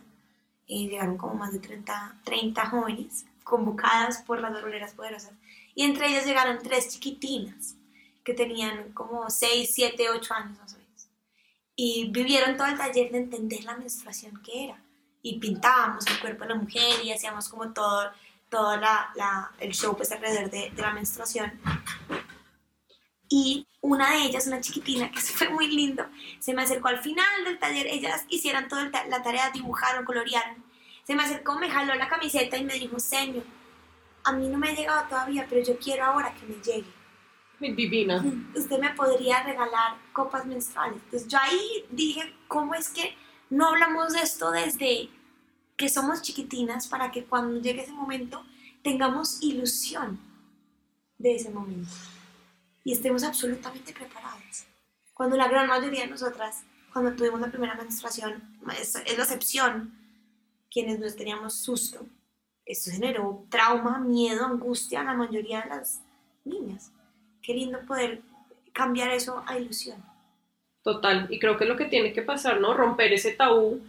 Y 0.66 0.90
llegaron 0.90 1.18
como 1.18 1.36
más 1.36 1.54
de 1.54 1.60
30, 1.60 2.22
30 2.24 2.66
jóvenes 2.66 3.26
convocadas 3.44 4.24
por 4.24 4.42
las 4.42 4.52
dolores 4.52 4.94
poderosas. 4.94 5.34
Y 5.76 5.84
entre 5.84 6.08
ellas 6.08 6.26
llegaron 6.26 6.58
tres 6.64 6.90
chiquitinas 6.90 7.76
que 8.24 8.34
tenían 8.34 8.92
como 8.94 9.30
6, 9.30 9.70
7, 9.72 10.10
8 10.10 10.34
años. 10.34 10.75
Y 11.76 12.10
vivieron 12.12 12.56
todo 12.56 12.68
el 12.68 12.78
taller 12.78 13.12
de 13.12 13.18
entender 13.18 13.64
la 13.64 13.76
menstruación 13.76 14.42
que 14.44 14.66
era. 14.66 14.82
Y 15.22 15.40
pintábamos 15.40 16.06
el 16.08 16.20
cuerpo 16.20 16.44
de 16.44 16.50
la 16.52 16.56
mujer 16.56 17.04
y 17.04 17.12
hacíamos 17.12 17.50
como 17.50 17.74
todo, 17.74 18.12
todo 18.50 18.78
la, 18.78 19.12
la, 19.16 19.52
el 19.60 19.74
show 19.74 19.96
pues 19.96 20.12
alrededor 20.12 20.50
de, 20.50 20.72
de 20.72 20.82
la 20.82 20.94
menstruación. 20.94 21.52
Y 23.28 23.68
una 23.82 24.12
de 24.12 24.24
ellas, 24.24 24.48
una 24.48 24.62
chiquitina, 24.62 25.12
que 25.12 25.20
fue 25.20 25.50
muy 25.50 25.68
lindo, 25.68 26.06
se 26.40 26.54
me 26.54 26.64
acercó 26.64 26.88
al 26.88 27.00
final 27.00 27.44
del 27.44 27.60
taller, 27.60 27.88
ellas 27.88 28.26
hicieron 28.30 28.68
toda 28.68 28.90
la 29.10 29.24
tarea, 29.24 29.52
dibujaron, 29.52 30.06
colorearon. 30.06 30.64
Se 31.04 31.16
me 31.16 31.24
acercó, 31.24 31.60
me 31.60 31.70
jaló 31.70 31.94
la 31.96 32.08
camiseta 32.08 32.58
y 32.58 32.64
me 32.64 32.74
dijo, 32.74 33.00
señor, 33.00 33.44
a 34.24 34.32
mí 34.32 34.48
no 34.48 34.58
me 34.58 34.70
ha 34.70 34.74
llegado 34.74 35.08
todavía, 35.08 35.46
pero 35.48 35.64
yo 35.64 35.78
quiero 35.78 36.04
ahora 36.04 36.34
que 36.34 36.46
me 36.48 36.56
llegue. 36.64 36.95
Divina. 37.60 38.24
Usted 38.56 38.80
me 38.80 38.94
podría 38.94 39.44
regalar 39.44 39.98
copas 40.14 40.46
menstruales. 40.46 41.02
Entonces 41.06 41.28
yo 41.28 41.38
ahí 41.42 41.86
dije, 41.92 42.34
¿cómo 42.48 42.74
es 42.74 42.90
que 42.90 43.16
no 43.50 43.70
hablamos 43.70 44.14
de 44.14 44.20
esto 44.20 44.52
desde 44.52 45.10
que 45.78 45.90
somos 45.90 46.22
chiquitinas 46.22 46.88
para 46.88 47.12
que 47.12 47.26
cuando 47.26 47.60
llegue 47.60 47.84
ese 47.84 47.94
momento 47.94 48.44
tengamos 48.84 49.42
ilusión 49.42 50.20
de 51.18 51.36
ese 51.36 51.50
momento? 51.50 51.90
y 52.86 52.94
estemos 52.94 53.24
absolutamente 53.24 53.92
preparadas. 53.92 54.68
Cuando 55.14 55.36
la 55.36 55.50
gran 55.50 55.68
mayoría 55.68 56.02
de 56.02 56.12
nosotras, 56.12 56.64
cuando 56.94 57.14
tuvimos 57.16 57.42
la 57.42 57.50
primera 57.50 57.76
menstruación, 57.76 58.58
es, 58.80 58.96
es 58.96 59.18
la 59.18 59.24
excepción, 59.24 60.00
quienes 60.72 61.00
nos 61.00 61.16
teníamos 61.16 61.56
susto, 61.56 62.06
esto 62.64 62.92
generó 62.92 63.46
trauma, 63.50 64.00
miedo, 64.00 64.46
angustia 64.46 65.02
a 65.02 65.04
la 65.04 65.14
mayoría 65.14 65.62
de 65.62 65.70
las 65.70 66.02
niñas. 66.44 66.92
Qué 67.46 67.54
lindo 67.54 67.80
poder 67.88 68.22
cambiar 68.74 69.12
eso 69.12 69.44
a 69.46 69.58
ilusión. 69.60 70.04
Total, 70.84 71.28
y 71.30 71.40
creo 71.40 71.58
que 71.58 71.64
es 71.64 71.70
lo 71.70 71.78
que 71.78 71.86
tiene 71.86 72.14
que 72.14 72.22
pasar, 72.22 72.60
¿no? 72.60 72.74
Romper 72.74 73.14
ese 73.14 73.34
tabú 73.34 73.82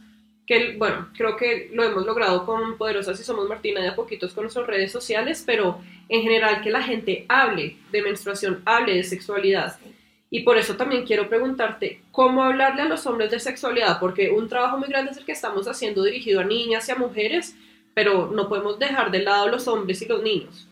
que, 0.46 0.76
bueno, 0.76 1.08
creo 1.16 1.36
que 1.36 1.70
lo 1.72 1.82
hemos 1.82 2.06
logrado 2.06 2.46
con 2.46 2.78
Poderosas 2.78 3.18
y 3.18 3.25
Somos 3.25 3.48
Martina 3.48 3.80
de 3.80 3.88
a 3.88 3.96
poquitos 3.96 4.32
con 4.32 4.44
nuestras 4.44 4.66
redes 4.66 4.92
sociales, 4.92 5.42
pero 5.44 5.80
en 6.08 6.22
general 6.22 6.62
que 6.62 6.70
la 6.70 6.82
gente 6.82 7.26
hable 7.28 7.76
de 7.90 8.02
menstruación, 8.02 8.62
hable 8.64 8.94
de 8.94 9.04
sexualidad. 9.04 9.76
Y 10.30 10.42
por 10.42 10.56
eso 10.56 10.76
también 10.76 11.04
quiero 11.04 11.28
preguntarte, 11.28 12.02
¿cómo 12.12 12.42
hablarle 12.44 12.82
a 12.82 12.88
los 12.88 13.06
hombres 13.06 13.30
de 13.30 13.40
sexualidad? 13.40 13.98
Porque 13.98 14.30
un 14.30 14.48
trabajo 14.48 14.78
muy 14.78 14.88
grande 14.88 15.10
es 15.10 15.16
el 15.16 15.25
que 15.25 15.32
estamos 15.32 15.66
haciendo 15.66 16.04
dirigido 16.04 16.40
a 16.40 16.44
niñas 16.44 16.88
y 16.88 16.92
a 16.92 16.96
mujeres, 16.96 17.56
pero 17.94 18.30
no 18.30 18.48
podemos 18.48 18.78
dejar 18.78 19.10
de 19.10 19.22
lado 19.22 19.48
los 19.48 19.66
hombres 19.66 20.00
y 20.02 20.06
los 20.06 20.22
niños. 20.22 20.68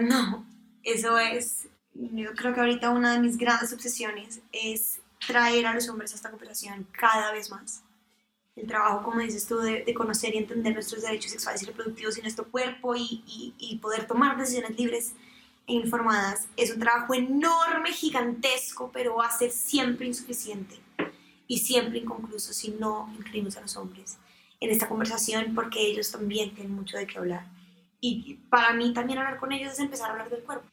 No, 0.00 0.46
eso 0.84 1.18
es, 1.18 1.68
yo 1.94 2.34
creo 2.34 2.54
que 2.54 2.60
ahorita 2.60 2.90
una 2.90 3.12
de 3.12 3.20
mis 3.20 3.36
grandes 3.36 3.72
obsesiones 3.72 4.40
es 4.52 5.00
traer 5.26 5.66
a 5.66 5.74
los 5.74 5.88
hombres 5.88 6.12
a 6.12 6.16
esta 6.16 6.30
conversación 6.30 6.86
cada 6.92 7.32
vez 7.32 7.50
más 7.50 7.82
el 8.56 8.66
trabajo, 8.66 9.02
como 9.02 9.20
dices 9.20 9.46
tú, 9.46 9.58
de, 9.58 9.94
conocer 9.94 10.34
y 10.34 10.38
entender 10.38 10.74
nuestros 10.74 11.02
derechos 11.02 11.30
sexuales 11.30 11.62
y 11.62 11.66
reproductivos 11.66 12.18
y 12.18 12.22
nuestro 12.22 12.44
cuerpo 12.50 12.94
y, 12.94 13.22
y, 13.58 13.78
poder 13.78 14.06
tomar 14.06 14.36
decisiones 14.36 14.76
libres 14.76 15.14
e 15.66 15.72
informadas 15.72 16.48
es 16.56 16.70
un 16.70 16.80
trabajo 16.80 17.14
enorme, 17.14 17.92
gigantesco, 17.92 18.90
pero 18.92 19.16
va 19.16 19.26
a 19.26 19.38
ser 19.38 19.50
siempre 19.50 20.06
insuficiente 20.06 20.78
y 21.46 21.58
siempre 21.58 22.00
inconcluso 22.00 22.52
si 22.52 22.72
no 22.72 23.10
incluimos 23.16 23.56
a 23.56 23.62
los 23.62 23.76
hombres 23.76 24.18
en 24.60 24.70
esta 24.70 24.88
conversación 24.88 25.54
porque 25.54 25.80
ellos 25.80 26.10
también 26.10 26.54
tienen 26.54 26.74
mucho 26.74 26.96
de 26.96 27.06
qué 27.06 27.18
hablar. 27.18 27.46
Y 28.00 28.34
para 28.50 28.72
mí 28.74 28.92
también 28.92 29.18
hablar 29.18 29.38
con 29.38 29.52
ellos 29.52 29.72
es 29.72 29.78
empezar 29.78 30.08
a 30.08 30.12
hablar 30.12 30.28
del 30.28 30.42
cuerpo. 30.42 30.66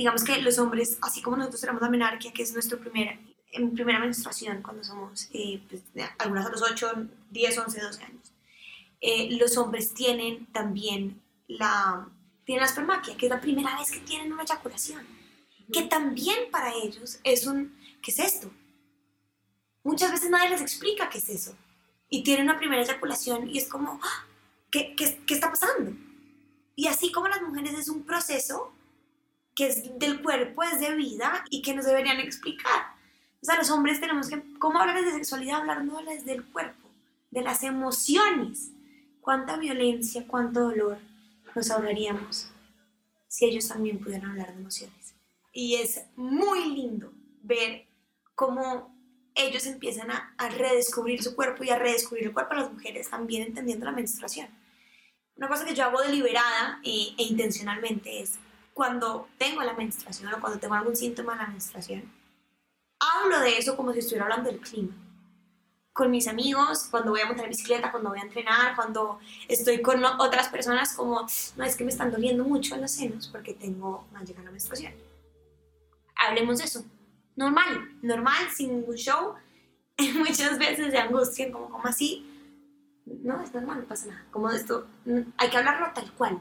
Digamos 0.00 0.24
que 0.24 0.40
los 0.40 0.58
hombres, 0.58 0.96
así 1.02 1.20
como 1.20 1.36
nosotros 1.36 1.60
tenemos 1.60 1.82
la 1.82 1.90
menarquia, 1.90 2.32
que 2.32 2.42
es 2.42 2.54
nuestro 2.54 2.78
primer 2.78 3.18
en 3.52 3.74
primera 3.74 3.98
menstruación, 3.98 4.62
cuando 4.62 4.82
somos, 4.82 5.28
eh, 5.34 5.60
pues, 5.68 5.82
algunas 6.16 6.46
a 6.46 6.48
los 6.48 6.62
8, 6.62 7.06
10, 7.28 7.58
11, 7.58 7.80
12 7.82 8.04
años. 8.04 8.32
Eh, 9.02 9.36
los 9.38 9.58
hombres 9.58 9.92
tienen 9.92 10.46
también 10.54 11.20
la, 11.48 12.08
tienen 12.46 12.62
la 12.62 12.66
espermaquia, 12.66 13.14
que 13.14 13.26
es 13.26 13.30
la 13.30 13.42
primera 13.42 13.78
vez 13.78 13.90
que 13.90 14.00
tienen 14.00 14.32
una 14.32 14.44
eyaculación, 14.44 15.06
que 15.70 15.82
también 15.82 16.50
para 16.50 16.72
ellos 16.72 17.20
es 17.22 17.46
un, 17.46 17.78
¿qué 18.00 18.10
es 18.10 18.20
esto? 18.20 18.50
Muchas 19.84 20.12
veces 20.12 20.30
nadie 20.30 20.48
les 20.48 20.62
explica 20.62 21.10
qué 21.10 21.18
es 21.18 21.28
eso. 21.28 21.54
Y 22.08 22.22
tienen 22.22 22.44
una 22.44 22.56
primera 22.58 22.80
eyaculación 22.80 23.50
y 23.50 23.58
es 23.58 23.68
como, 23.68 24.00
¡Ah! 24.02 24.24
¿qué, 24.70 24.94
qué, 24.96 25.20
qué 25.26 25.34
está 25.34 25.50
pasando? 25.50 25.92
Y 26.74 26.86
así 26.86 27.12
como 27.12 27.28
las 27.28 27.42
mujeres 27.42 27.74
es 27.74 27.90
un 27.90 28.04
proceso 28.04 28.72
que 29.60 29.66
es 29.66 29.98
del 29.98 30.22
cuerpo, 30.22 30.62
es 30.62 30.80
de 30.80 30.94
vida 30.94 31.44
y 31.50 31.60
que 31.60 31.74
nos 31.74 31.84
deberían 31.84 32.18
explicar. 32.18 32.94
O 33.42 33.44
sea, 33.44 33.58
los 33.58 33.70
hombres 33.70 34.00
tenemos 34.00 34.30
que, 34.30 34.42
¿cómo 34.58 34.78
hablar 34.78 35.04
de 35.04 35.12
sexualidad? 35.12 35.60
Hablándoles 35.60 36.24
del 36.24 36.46
cuerpo, 36.46 36.88
de 37.30 37.42
las 37.42 37.62
emociones. 37.62 38.70
¿Cuánta 39.20 39.58
violencia, 39.58 40.24
cuánto 40.26 40.60
dolor 40.60 40.96
nos 41.54 41.70
ahorraríamos 41.70 42.50
si 43.28 43.44
ellos 43.44 43.68
también 43.68 43.98
pudieran 43.98 44.30
hablar 44.30 44.54
de 44.54 44.60
emociones? 44.60 45.14
Y 45.52 45.74
es 45.74 46.06
muy 46.16 46.74
lindo 46.74 47.12
ver 47.42 47.86
cómo 48.34 48.96
ellos 49.34 49.66
empiezan 49.66 50.10
a, 50.10 50.34
redescubrir 50.56 51.22
su 51.22 51.36
cuerpo 51.36 51.64
y 51.64 51.68
a 51.68 51.78
redescubrir 51.78 52.28
el 52.28 52.32
cuerpo 52.32 52.54
de 52.54 52.62
las 52.62 52.72
mujeres 52.72 53.10
también 53.10 53.42
entendiendo 53.42 53.84
la 53.84 53.92
menstruación. 53.92 54.48
Una 55.36 55.48
cosa 55.48 55.66
que 55.66 55.74
yo 55.74 55.84
hago 55.84 56.00
deliberada 56.00 56.80
e, 56.82 57.12
e 57.18 57.24
intencionalmente 57.24 58.22
es 58.22 58.38
cuando 58.72 59.28
tengo 59.38 59.62
la 59.62 59.74
menstruación 59.74 60.32
o 60.32 60.40
cuando 60.40 60.58
tengo 60.58 60.74
algún 60.74 60.96
síntoma 60.96 61.32
de 61.32 61.42
la 61.42 61.48
menstruación, 61.48 62.10
hablo 63.00 63.40
de 63.40 63.58
eso 63.58 63.76
como 63.76 63.92
si 63.92 64.00
estuviera 64.00 64.24
hablando 64.24 64.50
del 64.50 64.60
clima. 64.60 64.94
Con 65.92 66.10
mis 66.10 66.28
amigos, 66.28 66.86
cuando 66.90 67.10
voy 67.10 67.20
a 67.20 67.26
montar 67.26 67.48
bicicleta, 67.48 67.90
cuando 67.90 68.10
voy 68.10 68.20
a 68.20 68.22
entrenar, 68.22 68.76
cuando 68.76 69.18
estoy 69.48 69.82
con 69.82 70.02
otras 70.04 70.48
personas, 70.48 70.94
como, 70.94 71.26
no, 71.56 71.64
es 71.64 71.76
que 71.76 71.84
me 71.84 71.90
están 71.90 72.10
doliendo 72.10 72.44
mucho 72.44 72.76
los 72.76 72.92
senos 72.92 73.28
porque 73.28 73.54
tengo, 73.54 74.06
más 74.12 74.26
llega 74.26 74.42
la 74.42 74.50
menstruación. 74.50 74.94
Hablemos 76.14 76.58
de 76.58 76.64
eso. 76.64 76.84
Normal, 77.36 77.98
normal, 78.02 78.50
sin 78.54 78.76
ningún 78.76 78.96
show. 78.96 79.34
Muchas 80.16 80.58
veces 80.58 80.92
de 80.92 80.98
angustia, 80.98 81.50
como, 81.50 81.70
como 81.70 81.86
así. 81.86 82.26
No, 83.04 83.42
es 83.42 83.52
normal, 83.52 83.80
no 83.80 83.86
pasa 83.86 84.06
nada. 84.06 84.24
Como 84.30 84.48
esto, 84.50 84.86
hay 85.36 85.50
que 85.50 85.56
hablarlo 85.56 85.90
tal 85.92 86.10
cual. 86.12 86.40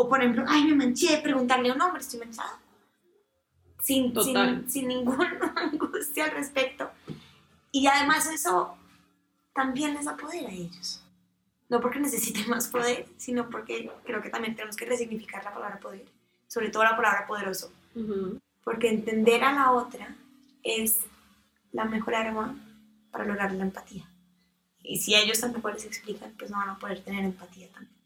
O 0.00 0.08
por 0.08 0.20
ejemplo, 0.20 0.44
ay, 0.46 0.64
me 0.64 0.74
manché, 0.74 1.18
preguntarle 1.18 1.70
a 1.70 1.74
un 1.74 1.80
hombre, 1.80 2.00
estoy 2.00 2.20
manchada 2.20 2.58
sin, 3.88 4.14
sin, 4.22 4.68
sin, 4.68 4.88
ninguna 4.88 5.52
angustia 5.56 6.24
al 6.24 6.32
respecto. 6.32 6.90
Y 7.72 7.86
además 7.86 8.26
eso 8.26 8.76
también 9.54 9.94
les 9.94 10.04
da 10.04 10.16
poder 10.16 10.46
a 10.46 10.50
ellos. 10.50 11.02
No 11.68 11.80
porque 11.80 12.00
necesiten 12.00 12.48
más 12.48 12.68
poder, 12.68 13.06
sino 13.16 13.48
porque 13.48 13.90
creo 14.04 14.22
que 14.22 14.30
también 14.30 14.54
tenemos 14.54 14.76
que 14.76 14.86
resignificar 14.86 15.44
la 15.44 15.52
palabra 15.52 15.80
poder, 15.80 16.06
sobre 16.46 16.70
todo 16.70 16.84
la 16.84 16.96
palabra 16.96 17.26
poderoso. 17.26 17.72
Porque 18.62 18.88
entender 18.88 19.42
a 19.42 19.52
la 19.52 19.72
otra 19.72 20.14
es 20.62 20.98
la 21.72 21.84
mejor 21.84 22.14
arma 22.14 22.56
para 23.10 23.24
lograr 23.24 23.52
la 23.52 23.64
empatía. 23.64 24.08
Y 24.82 24.98
si 24.98 25.14
ellos 25.14 25.40
tampoco 25.40 25.70
les 25.70 25.84
explican, 25.84 26.32
pues 26.38 26.50
no 26.50 26.58
van 26.58 26.70
a 26.70 26.78
poder 26.78 27.00
tener 27.00 27.24
empatía 27.24 27.68
tampoco. 27.72 27.97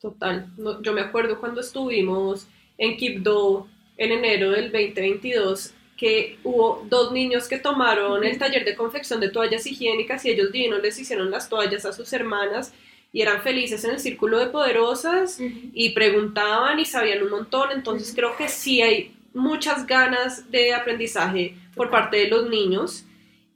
Total. 0.00 0.46
yo 0.82 0.92
me 0.94 1.02
acuerdo 1.02 1.38
cuando 1.38 1.60
estuvimos 1.60 2.46
en 2.78 2.96
Kipdo 2.96 3.68
en 3.98 4.12
enero 4.12 4.52
del 4.52 4.72
2022 4.72 5.74
que 5.98 6.38
hubo 6.42 6.86
dos 6.88 7.12
niños 7.12 7.46
que 7.46 7.58
tomaron 7.58 8.24
el 8.24 8.38
taller 8.38 8.64
de 8.64 8.74
confección 8.74 9.20
de 9.20 9.28
toallas 9.28 9.66
higiénicas 9.66 10.24
y 10.24 10.30
ellos 10.30 10.50
divinos 10.50 10.80
les 10.80 10.98
hicieron 10.98 11.30
las 11.30 11.50
toallas 11.50 11.84
a 11.84 11.92
sus 11.92 12.10
hermanas 12.14 12.72
y 13.12 13.20
eran 13.20 13.42
felices 13.42 13.84
en 13.84 13.90
el 13.90 14.00
círculo 14.00 14.38
de 14.38 14.46
poderosas 14.46 15.38
y 15.38 15.90
preguntaban 15.90 16.78
y 16.78 16.86
sabían 16.86 17.22
un 17.22 17.30
montón, 17.30 17.70
entonces 17.72 18.14
creo 18.14 18.34
que 18.38 18.48
sí 18.48 18.80
hay 18.80 19.14
muchas 19.34 19.86
ganas 19.86 20.50
de 20.50 20.72
aprendizaje 20.72 21.56
por 21.74 21.90
parte 21.90 22.16
de 22.16 22.28
los 22.28 22.48
niños 22.48 23.04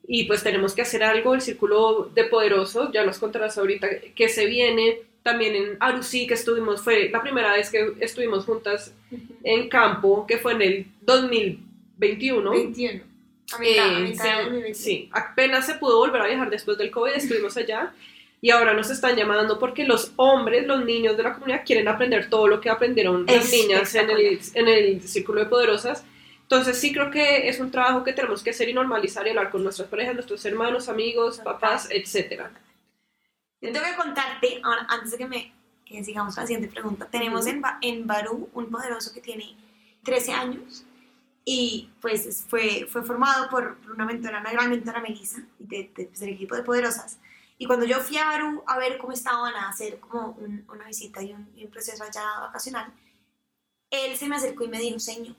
y 0.07 0.25
pues 0.25 0.43
tenemos 0.43 0.75
que 0.75 0.83
hacer 0.83 1.03
algo, 1.03 1.35
el 1.35 1.41
círculo 1.41 2.11
de 2.15 2.25
poderosos, 2.25 2.91
ya 2.93 3.05
nos 3.07 3.19
contarás 3.19 3.57
ahorita 3.57 3.89
que 4.15 4.29
se 4.29 4.45
viene, 4.45 4.99
también 5.25 5.57
en 5.57 5.77
Arusí 5.81 6.27
que 6.27 6.35
estuvimos, 6.35 6.83
fue 6.83 7.09
la 7.09 7.23
primera 7.23 7.55
vez 7.55 7.71
que 7.71 7.95
estuvimos 7.99 8.45
juntas 8.45 8.95
en 9.43 9.71
campo, 9.71 10.27
que 10.27 10.37
fue 10.37 10.53
en 10.53 10.63
el 10.63 10.87
2021. 11.01 12.51
21. 12.51 13.03
A 13.53 13.59
mitad, 13.59 13.97
a 13.97 13.99
mitad 14.01 14.39
sí, 14.67 14.75
sí, 14.75 15.11
apenas 15.13 15.67
se 15.67 15.75
pudo 15.75 15.99
volver 15.99 16.21
a 16.21 16.27
viajar 16.27 16.51
después 16.51 16.77
del 16.77 16.91
COVID, 16.91 17.13
estuvimos 17.13 17.57
allá. 17.57 17.95
y 18.43 18.51
ahora 18.51 18.75
nos 18.75 18.91
están 18.91 19.17
llamando 19.17 19.59
porque 19.59 19.85
los 19.85 20.13
hombres, 20.17 20.67
los 20.67 20.85
niños 20.85 21.17
de 21.17 21.23
la 21.23 21.33
comunidad 21.33 21.63
quieren 21.65 21.89
aprender 21.89 22.29
todo 22.29 22.47
lo 22.47 22.61
que 22.61 22.69
aprendieron 22.69 23.25
las 23.25 23.47
Es 23.47 23.53
niñas 23.53 23.95
en 23.95 24.11
el, 24.11 24.39
en 24.53 24.69
el 24.69 25.03
círculo 25.03 25.41
de 25.41 25.47
poderosas. 25.47 26.05
Entonces 26.43 26.77
sí 26.77 26.93
creo 26.93 27.11
que 27.11 27.49
es 27.49 27.61
un 27.61 27.71
trabajo 27.71 28.05
que 28.05 28.13
tenemos 28.13 28.43
que 28.43 28.51
hacer 28.51 28.69
y 28.69 28.75
normalizar 28.75 29.27
y 29.27 29.31
hablar 29.31 29.51
con 29.51 29.63
nuestras 29.63 29.89
parejas, 29.89 30.15
nuestros 30.15 30.45
hermanos, 30.45 30.91
amigos, 30.91 31.39
papás, 31.39 31.89
etc. 31.91 32.43
Yo 33.65 33.73
tengo 33.73 33.87
que 33.87 33.97
contarte, 33.97 34.61
ahora, 34.63 34.87
antes 34.89 35.11
de 35.13 35.19
que, 35.19 35.27
me, 35.27 35.53
que 35.85 36.05
sigamos 36.05 36.37
a 36.37 36.43
la 36.43 36.47
siguiente 36.47 36.69
pregunta, 36.73 37.07
tenemos 37.11 37.47
en, 37.47 37.63
en 37.81 38.07
Barú 38.07 38.49
un 38.53 38.71
poderoso 38.71 39.13
que 39.13 39.21
tiene 39.21 39.57
13 40.03 40.33
años 40.33 40.85
y 41.47 41.91
pues 42.01 42.27
es- 42.27 42.45
fue, 42.49 42.87
fue 42.91 43.03
formado 43.03 43.49
por 43.51 43.79
una 43.93 44.05
mentora, 44.05 44.41
una 44.41 44.53
gran 44.53 44.71
mentora 44.71 45.01
Melissa, 45.01 45.43
de, 45.59 45.91
de- 45.97 46.05
pues, 46.07 46.21
del 46.21 46.31
equipo 46.31 46.55
de 46.55 46.63
Poderosas. 46.63 47.19
Y 47.57 47.67
cuando 47.67 47.87
yo 47.87 48.01
fui 48.01 48.19
a 48.19 48.27
Barú 48.27 48.63
a 48.67 48.77
ver 48.79 48.99
cómo 48.99 49.13
estaban 49.13 49.55
a 49.55 49.69
hacer 49.69 49.99
como 50.01 50.33
un- 50.33 50.65
una 50.69 50.87
visita 50.87 51.23
y 51.23 51.33
un, 51.33 51.51
y 51.57 51.65
un 51.65 51.71
proceso 51.71 52.03
allá 52.05 52.23
vacacional, 52.41 52.93
él 53.91 54.17
se 54.17 54.29
me 54.29 54.37
acercó 54.37 54.65
y 54.65 54.69
me 54.69 54.79
dijo, 54.79 54.99
señor, 54.99 55.37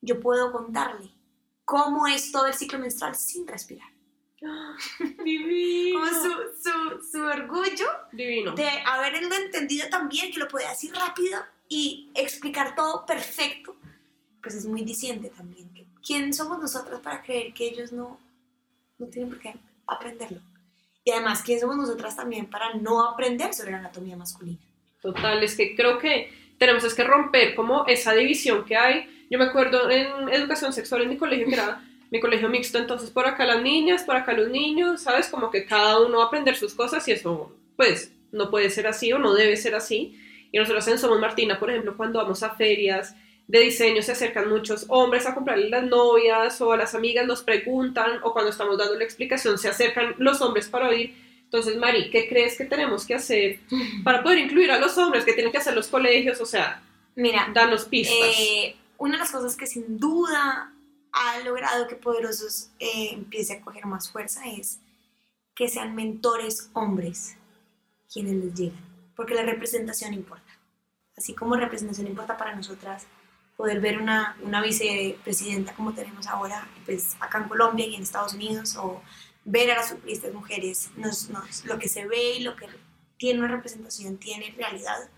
yo 0.00 0.20
puedo 0.20 0.52
contarle 0.52 1.10
cómo 1.64 2.06
es 2.06 2.30
todo 2.32 2.46
el 2.46 2.54
ciclo 2.54 2.78
menstrual 2.78 3.14
sin 3.14 3.46
respirar. 3.46 3.88
Divino. 5.24 6.00
Como 6.00 6.12
su, 6.12 6.30
su, 6.62 7.10
su 7.10 7.22
orgullo 7.22 7.86
Divino. 8.12 8.52
de 8.52 8.68
haberlo 8.86 9.34
entendido 9.34 9.88
también, 9.88 10.32
que 10.32 10.40
lo 10.40 10.48
podía 10.48 10.70
decir 10.70 10.92
rápido 10.94 11.40
y 11.68 12.10
explicar 12.14 12.74
todo 12.74 13.06
perfecto, 13.06 13.76
pues 14.42 14.54
es 14.54 14.66
muy 14.66 14.82
diciente 14.82 15.30
también. 15.30 15.70
¿Quién 16.04 16.34
somos 16.34 16.58
nosotros 16.58 17.00
para 17.00 17.22
creer 17.22 17.52
que 17.54 17.68
ellos 17.68 17.92
no, 17.92 18.18
no 18.98 19.06
tienen 19.06 19.30
por 19.30 19.38
qué 19.38 19.54
aprenderlo? 19.86 20.40
Y 21.04 21.10
además, 21.10 21.42
¿quién 21.42 21.60
somos 21.60 21.76
nosotras 21.76 22.16
también 22.16 22.46
para 22.46 22.74
no 22.74 23.04
aprender 23.04 23.54
sobre 23.54 23.72
la 23.72 23.78
anatomía 23.78 24.16
masculina? 24.16 24.58
Total, 25.00 25.42
es 25.42 25.56
que 25.56 25.74
creo 25.74 25.98
que 25.98 26.32
tenemos 26.58 26.84
es 26.84 26.94
que 26.94 27.02
romper 27.04 27.54
como 27.54 27.86
esa 27.86 28.12
división 28.12 28.64
que 28.64 28.76
hay. 28.76 29.26
Yo 29.30 29.38
me 29.38 29.46
acuerdo 29.46 29.90
en 29.90 30.28
educación 30.28 30.72
sexual 30.72 31.02
en 31.02 31.08
mi 31.08 31.16
colegio, 31.16 31.46
que 31.46 31.54
era 31.54 31.82
mi 32.12 32.20
colegio 32.20 32.50
mixto, 32.50 32.76
entonces 32.76 33.10
por 33.10 33.26
acá 33.26 33.46
las 33.46 33.62
niñas, 33.62 34.02
por 34.04 34.14
acá 34.16 34.34
los 34.34 34.50
niños, 34.50 35.00
¿sabes? 35.00 35.28
Como 35.28 35.50
que 35.50 35.64
cada 35.64 35.98
uno 35.98 36.18
va 36.18 36.24
a 36.24 36.26
aprender 36.26 36.54
sus 36.56 36.74
cosas 36.74 37.08
y 37.08 37.12
eso, 37.12 37.56
pues, 37.74 38.12
no 38.32 38.50
puede 38.50 38.68
ser 38.68 38.86
así 38.86 39.10
o 39.14 39.18
no 39.18 39.32
debe 39.32 39.56
ser 39.56 39.74
así. 39.74 40.20
Y 40.52 40.58
nosotros 40.58 40.86
en 40.88 40.98
Somos 40.98 41.18
Martina, 41.18 41.58
por 41.58 41.70
ejemplo, 41.70 41.96
cuando 41.96 42.18
vamos 42.18 42.42
a 42.42 42.50
ferias 42.50 43.16
de 43.48 43.60
diseño, 43.60 44.02
se 44.02 44.12
acercan 44.12 44.50
muchos 44.50 44.84
hombres 44.88 45.24
a 45.26 45.34
comprarle 45.34 45.70
las 45.70 45.84
novias 45.84 46.60
o 46.60 46.72
a 46.72 46.76
las 46.76 46.94
amigas 46.94 47.26
nos 47.26 47.42
preguntan 47.42 48.20
o 48.22 48.34
cuando 48.34 48.50
estamos 48.50 48.76
dando 48.76 48.94
la 48.94 49.04
explicación 49.04 49.56
se 49.56 49.70
acercan 49.70 50.14
los 50.18 50.42
hombres 50.42 50.68
para 50.68 50.88
oír. 50.88 51.14
Entonces, 51.44 51.78
Mari, 51.78 52.10
¿qué 52.10 52.28
crees 52.28 52.58
que 52.58 52.66
tenemos 52.66 53.06
que 53.06 53.14
hacer 53.14 53.60
para 54.04 54.22
poder 54.22 54.38
incluir 54.38 54.70
a 54.70 54.78
los 54.78 54.98
hombres 54.98 55.24
que 55.24 55.32
tienen 55.32 55.50
que 55.50 55.58
hacer 55.58 55.74
los 55.74 55.88
colegios? 55.88 56.42
O 56.42 56.46
sea, 56.46 56.82
Mira, 57.16 57.48
darnos 57.54 57.86
pistas. 57.86 58.36
eh, 58.38 58.76
una 58.98 59.14
de 59.14 59.18
las 59.20 59.30
cosas 59.30 59.56
que 59.56 59.66
sin 59.66 59.98
duda 59.98 60.71
ha 61.12 61.38
logrado 61.40 61.86
que 61.88 61.96
Poderosos 61.96 62.70
eh, 62.78 63.10
empiece 63.12 63.52
a 63.54 63.60
coger 63.60 63.86
más 63.86 64.10
fuerza 64.10 64.46
es 64.46 64.78
que 65.54 65.68
sean 65.68 65.94
mentores 65.94 66.70
hombres 66.72 67.36
quienes 68.12 68.34
les 68.34 68.54
llegan, 68.54 68.84
porque 69.14 69.34
la 69.34 69.42
representación 69.42 70.14
importa. 70.14 70.50
Así 71.16 71.34
como 71.34 71.56
representación 71.56 72.06
importa 72.06 72.36
para 72.36 72.54
nosotras 72.56 73.06
poder 73.56 73.80
ver 73.80 74.00
una, 74.00 74.36
una 74.42 74.62
vicepresidenta 74.62 75.74
como 75.74 75.92
tenemos 75.94 76.26
ahora, 76.26 76.66
pues 76.86 77.16
acá 77.20 77.38
en 77.38 77.48
Colombia 77.48 77.86
y 77.86 77.94
en 77.94 78.02
Estados 78.02 78.34
Unidos, 78.34 78.76
o 78.76 79.02
ver 79.44 79.70
a 79.70 79.76
las 79.76 79.90
futbolistas 79.90 80.32
mujeres, 80.32 80.90
nos, 80.96 81.28
nos- 81.28 81.64
lo 81.66 81.78
que 81.78 81.88
se 81.88 82.06
ve 82.06 82.36
y 82.36 82.42
lo 82.42 82.56
que 82.56 82.66
tiene 83.18 83.40
una 83.40 83.48
representación 83.48 84.16
tiene 84.16 84.50
realidad, 84.56 85.10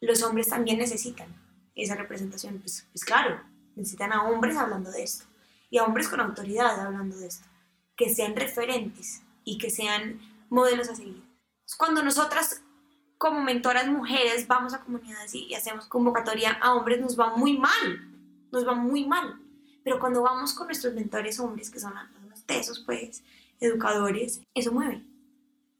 los 0.00 0.22
hombres 0.22 0.48
también 0.48 0.78
necesitan 0.78 1.28
esa 1.74 1.94
representación. 1.96 2.58
Pues, 2.58 2.86
pues 2.92 3.04
claro, 3.04 3.40
necesitan 3.74 4.12
a 4.12 4.22
hombres 4.24 4.56
hablando 4.56 4.90
de 4.90 5.02
esto 5.02 5.24
y 5.70 5.78
a 5.78 5.84
hombres 5.84 6.08
con 6.08 6.20
autoridad 6.20 6.78
hablando 6.80 7.16
de 7.16 7.28
esto, 7.28 7.48
que 7.96 8.12
sean 8.12 8.36
referentes 8.36 9.22
y 9.44 9.58
que 9.58 9.70
sean 9.70 10.20
modelos 10.50 10.88
a 10.88 10.96
seguir. 10.96 11.22
Cuando 11.78 12.02
nosotras 12.02 12.62
como 13.20 13.42
mentoras 13.42 13.86
mujeres 13.86 14.48
vamos 14.48 14.72
a 14.72 14.80
comunidades 14.80 15.34
y, 15.34 15.54
hacemos 15.54 15.86
convocatoria 15.86 16.52
a 16.52 16.74
hombres, 16.74 17.02
nos 17.02 17.20
va 17.20 17.36
muy 17.36 17.58
mal, 17.58 18.08
nos 18.50 18.66
va 18.66 18.74
muy 18.74 19.04
mal. 19.04 19.38
Pero 19.84 20.00
cuando 20.00 20.22
vamos 20.22 20.54
con 20.54 20.68
nuestros 20.68 20.94
mentores 20.94 21.38
hombres, 21.38 21.70
que 21.70 21.80
son 21.80 21.92
los 22.30 22.42
tesos, 22.44 22.80
pues, 22.80 23.22
educadores, 23.60 24.40
eso 24.54 24.72
mueve. 24.72 25.04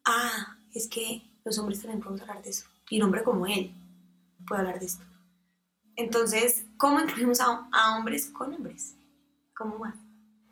Ah, 0.04 0.58
es 0.74 0.86
que 0.86 1.22
los 1.42 1.58
hombres 1.58 1.80
también 1.80 2.00
podemos 2.00 2.20
hablar 2.20 2.42
de 2.42 2.50
eso. 2.50 2.66
Y 2.90 2.98
un 2.98 3.04
hombre 3.04 3.22
como 3.22 3.46
él 3.46 3.74
puede 4.46 4.60
hablar 4.60 4.78
de 4.78 4.84
esto. 4.84 5.04
Entonces, 5.96 6.66
¿cómo 6.76 7.00
incluimos 7.00 7.40
a, 7.40 7.66
a 7.72 7.96
hombres 7.96 8.26
con 8.26 8.52
hombres? 8.52 8.96
¿Cómo 9.60 9.78
más? 9.78 9.94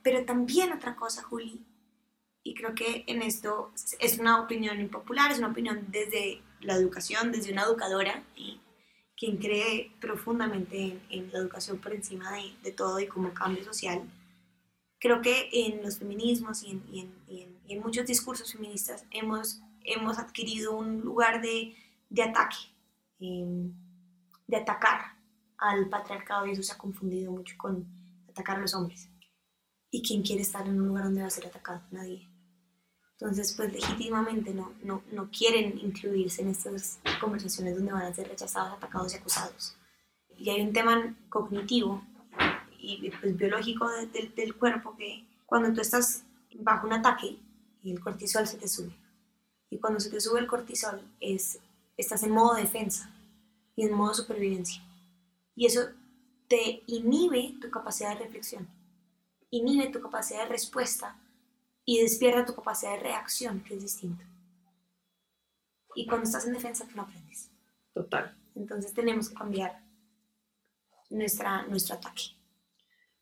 Pero 0.03 0.27
también 0.27 0.71
otra 0.71 0.95
cosa, 0.95 1.23
Juli, 1.23 1.65
y 2.43 2.55
creo 2.55 2.75
que 2.75 3.05
en 3.07 3.23
esto 3.23 3.73
es 4.01 4.19
una 4.19 4.39
opinión 4.43 4.79
impopular, 4.79 5.31
es 5.33 5.39
una 5.39 5.49
opinión 5.49 5.87
desde 5.89 6.43
la 6.61 6.75
educación, 6.75 7.33
desde 7.33 7.51
una 7.53 7.63
educadora, 7.63 8.23
y 8.37 8.61
quien 9.17 9.39
cree 9.39 9.91
profundamente 9.99 10.77
en, 10.83 11.03
en 11.09 11.33
la 11.33 11.39
educación 11.39 11.79
por 11.79 11.95
encima 11.95 12.31
de, 12.33 12.53
de 12.63 12.71
todo 12.71 13.01
y 13.01 13.07
como 13.07 13.33
cambio 13.33 13.65
social. 13.65 14.03
Creo 14.99 15.23
que 15.23 15.49
en 15.53 15.83
los 15.83 15.99
feminismos 15.99 16.63
y 16.63 16.73
en, 16.73 16.83
y 16.93 17.01
en- 17.01 17.15
y 17.29 17.43
en- 17.45 17.59
y 17.67 17.77
muchos 17.79 18.05
discursos 18.07 18.53
feministas 18.53 19.07
hemos, 19.11 19.63
hemos 19.85 20.19
adquirido 20.19 20.77
un 20.77 21.01
lugar 21.01 21.41
de, 21.41 21.75
de 22.11 22.23
ataque, 22.23 22.57
em, 23.21 23.73
de 24.47 24.57
atacar 24.59 25.15
al 25.57 25.89
patriarcado 25.89 26.47
y 26.47 26.51
eso 26.53 26.63
se 26.63 26.73
ha 26.73 26.79
confundido 26.79 27.33
mucho 27.33 27.55
con 27.57 27.87
atacar 28.39 28.57
a 28.59 28.61
los 28.61 28.75
hombres. 28.75 29.09
¿Y 29.91 30.03
quién 30.03 30.23
quiere 30.23 30.43
estar 30.43 30.67
en 30.67 30.81
un 30.81 30.89
lugar 30.89 31.05
donde 31.05 31.23
va 31.23 31.27
a 31.27 31.31
ser 31.31 31.47
atacado? 31.47 31.83
Nadie. 31.91 32.29
Entonces, 33.13 33.53
pues 33.57 33.73
legítimamente 33.73 34.55
no, 34.55 34.73
no, 34.85 35.03
no 35.13 35.29
quieren 35.31 35.77
incluirse 35.79 36.43
en 36.43 36.49
estas 36.49 37.01
conversaciones 37.21 37.75
donde 37.75 37.93
van 37.93 38.03
a 38.03 38.15
ser 38.15 38.29
rechazados, 38.29 38.77
atacados 38.77 39.13
y 39.13 39.17
acusados. 39.17 39.75
Y 40.37 40.51
hay 40.51 40.61
un 40.61 40.73
tema 40.73 41.17
cognitivo 41.29 42.03
y 42.79 43.11
pues, 43.21 43.37
biológico 43.37 43.89
de- 43.91 44.07
del- 44.07 44.35
del 44.37 44.55
cuerpo 44.55 44.95
que 44.97 45.27
cuando 45.47 45.73
tú 45.73 45.81
estás 45.81 46.23
bajo 46.61 46.87
un 46.87 46.93
ataque, 46.93 47.39
el 47.83 47.99
cortisol 48.01 48.47
se 48.47 48.57
te 48.59 48.69
sube. 48.69 48.95
Y 49.71 49.79
cuando 49.79 49.99
se 49.99 50.11
te 50.11 50.21
sube 50.21 50.39
el 50.39 50.47
cortisol, 50.47 51.03
es, 51.21 51.59
estás 51.97 52.23
en 52.23 52.31
modo 52.31 52.55
defensa 52.55 53.11
y 53.75 53.85
en 53.85 53.95
modo 53.95 54.15
supervivencia. 54.15 54.81
Y 55.57 55.67
eso 55.67 55.89
te 56.49 56.83
inhibe 56.87 57.55
tu 57.61 57.71
capacidad 57.71 58.11
de 58.11 58.25
reflexión, 58.25 58.69
inhibe 59.51 59.89
tu 59.89 60.01
capacidad 60.01 60.45
de 60.45 60.49
respuesta 60.49 61.17
y 61.85 62.01
despierta 62.01 62.45
tu 62.45 62.55
capacidad 62.55 62.93
de 62.93 63.01
reacción, 63.01 63.61
que 63.61 63.75
es 63.75 63.83
distinto. 63.83 64.25
Y 65.95 66.07
cuando 66.07 66.25
estás 66.27 66.47
en 66.47 66.53
defensa, 66.53 66.87
tú 66.87 66.97
no 66.97 67.03
aprendes. 67.03 67.51
Total. 67.95 68.37
Entonces 68.55 68.93
tenemos 68.93 69.29
que 69.29 69.35
cambiar 69.35 69.83
nuestra, 71.11 71.63
nuestro 71.67 71.97
ataque. 71.97 72.23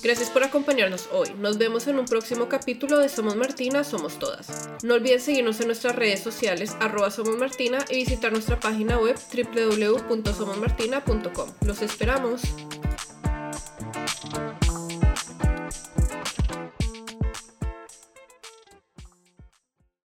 Gracias 0.00 0.30
por 0.30 0.44
acompañarnos 0.44 1.08
hoy. 1.12 1.30
Nos 1.38 1.58
vemos 1.58 1.88
en 1.88 1.98
un 1.98 2.04
próximo 2.04 2.48
capítulo 2.48 2.98
de 2.98 3.08
Somos 3.08 3.34
Martina, 3.34 3.82
Somos 3.82 4.20
Todas. 4.20 4.68
No 4.84 4.94
olviden 4.94 5.20
seguirnos 5.20 5.60
en 5.60 5.66
nuestras 5.66 5.96
redes 5.96 6.20
sociales, 6.20 6.76
arroba 6.78 7.10
Martina, 7.36 7.84
y 7.90 7.96
visitar 7.96 8.30
nuestra 8.30 8.60
página 8.60 8.96
web 8.98 9.16
www.somosmartina.com. 9.34 11.50
Los 11.66 11.82
esperamos. 11.82 12.42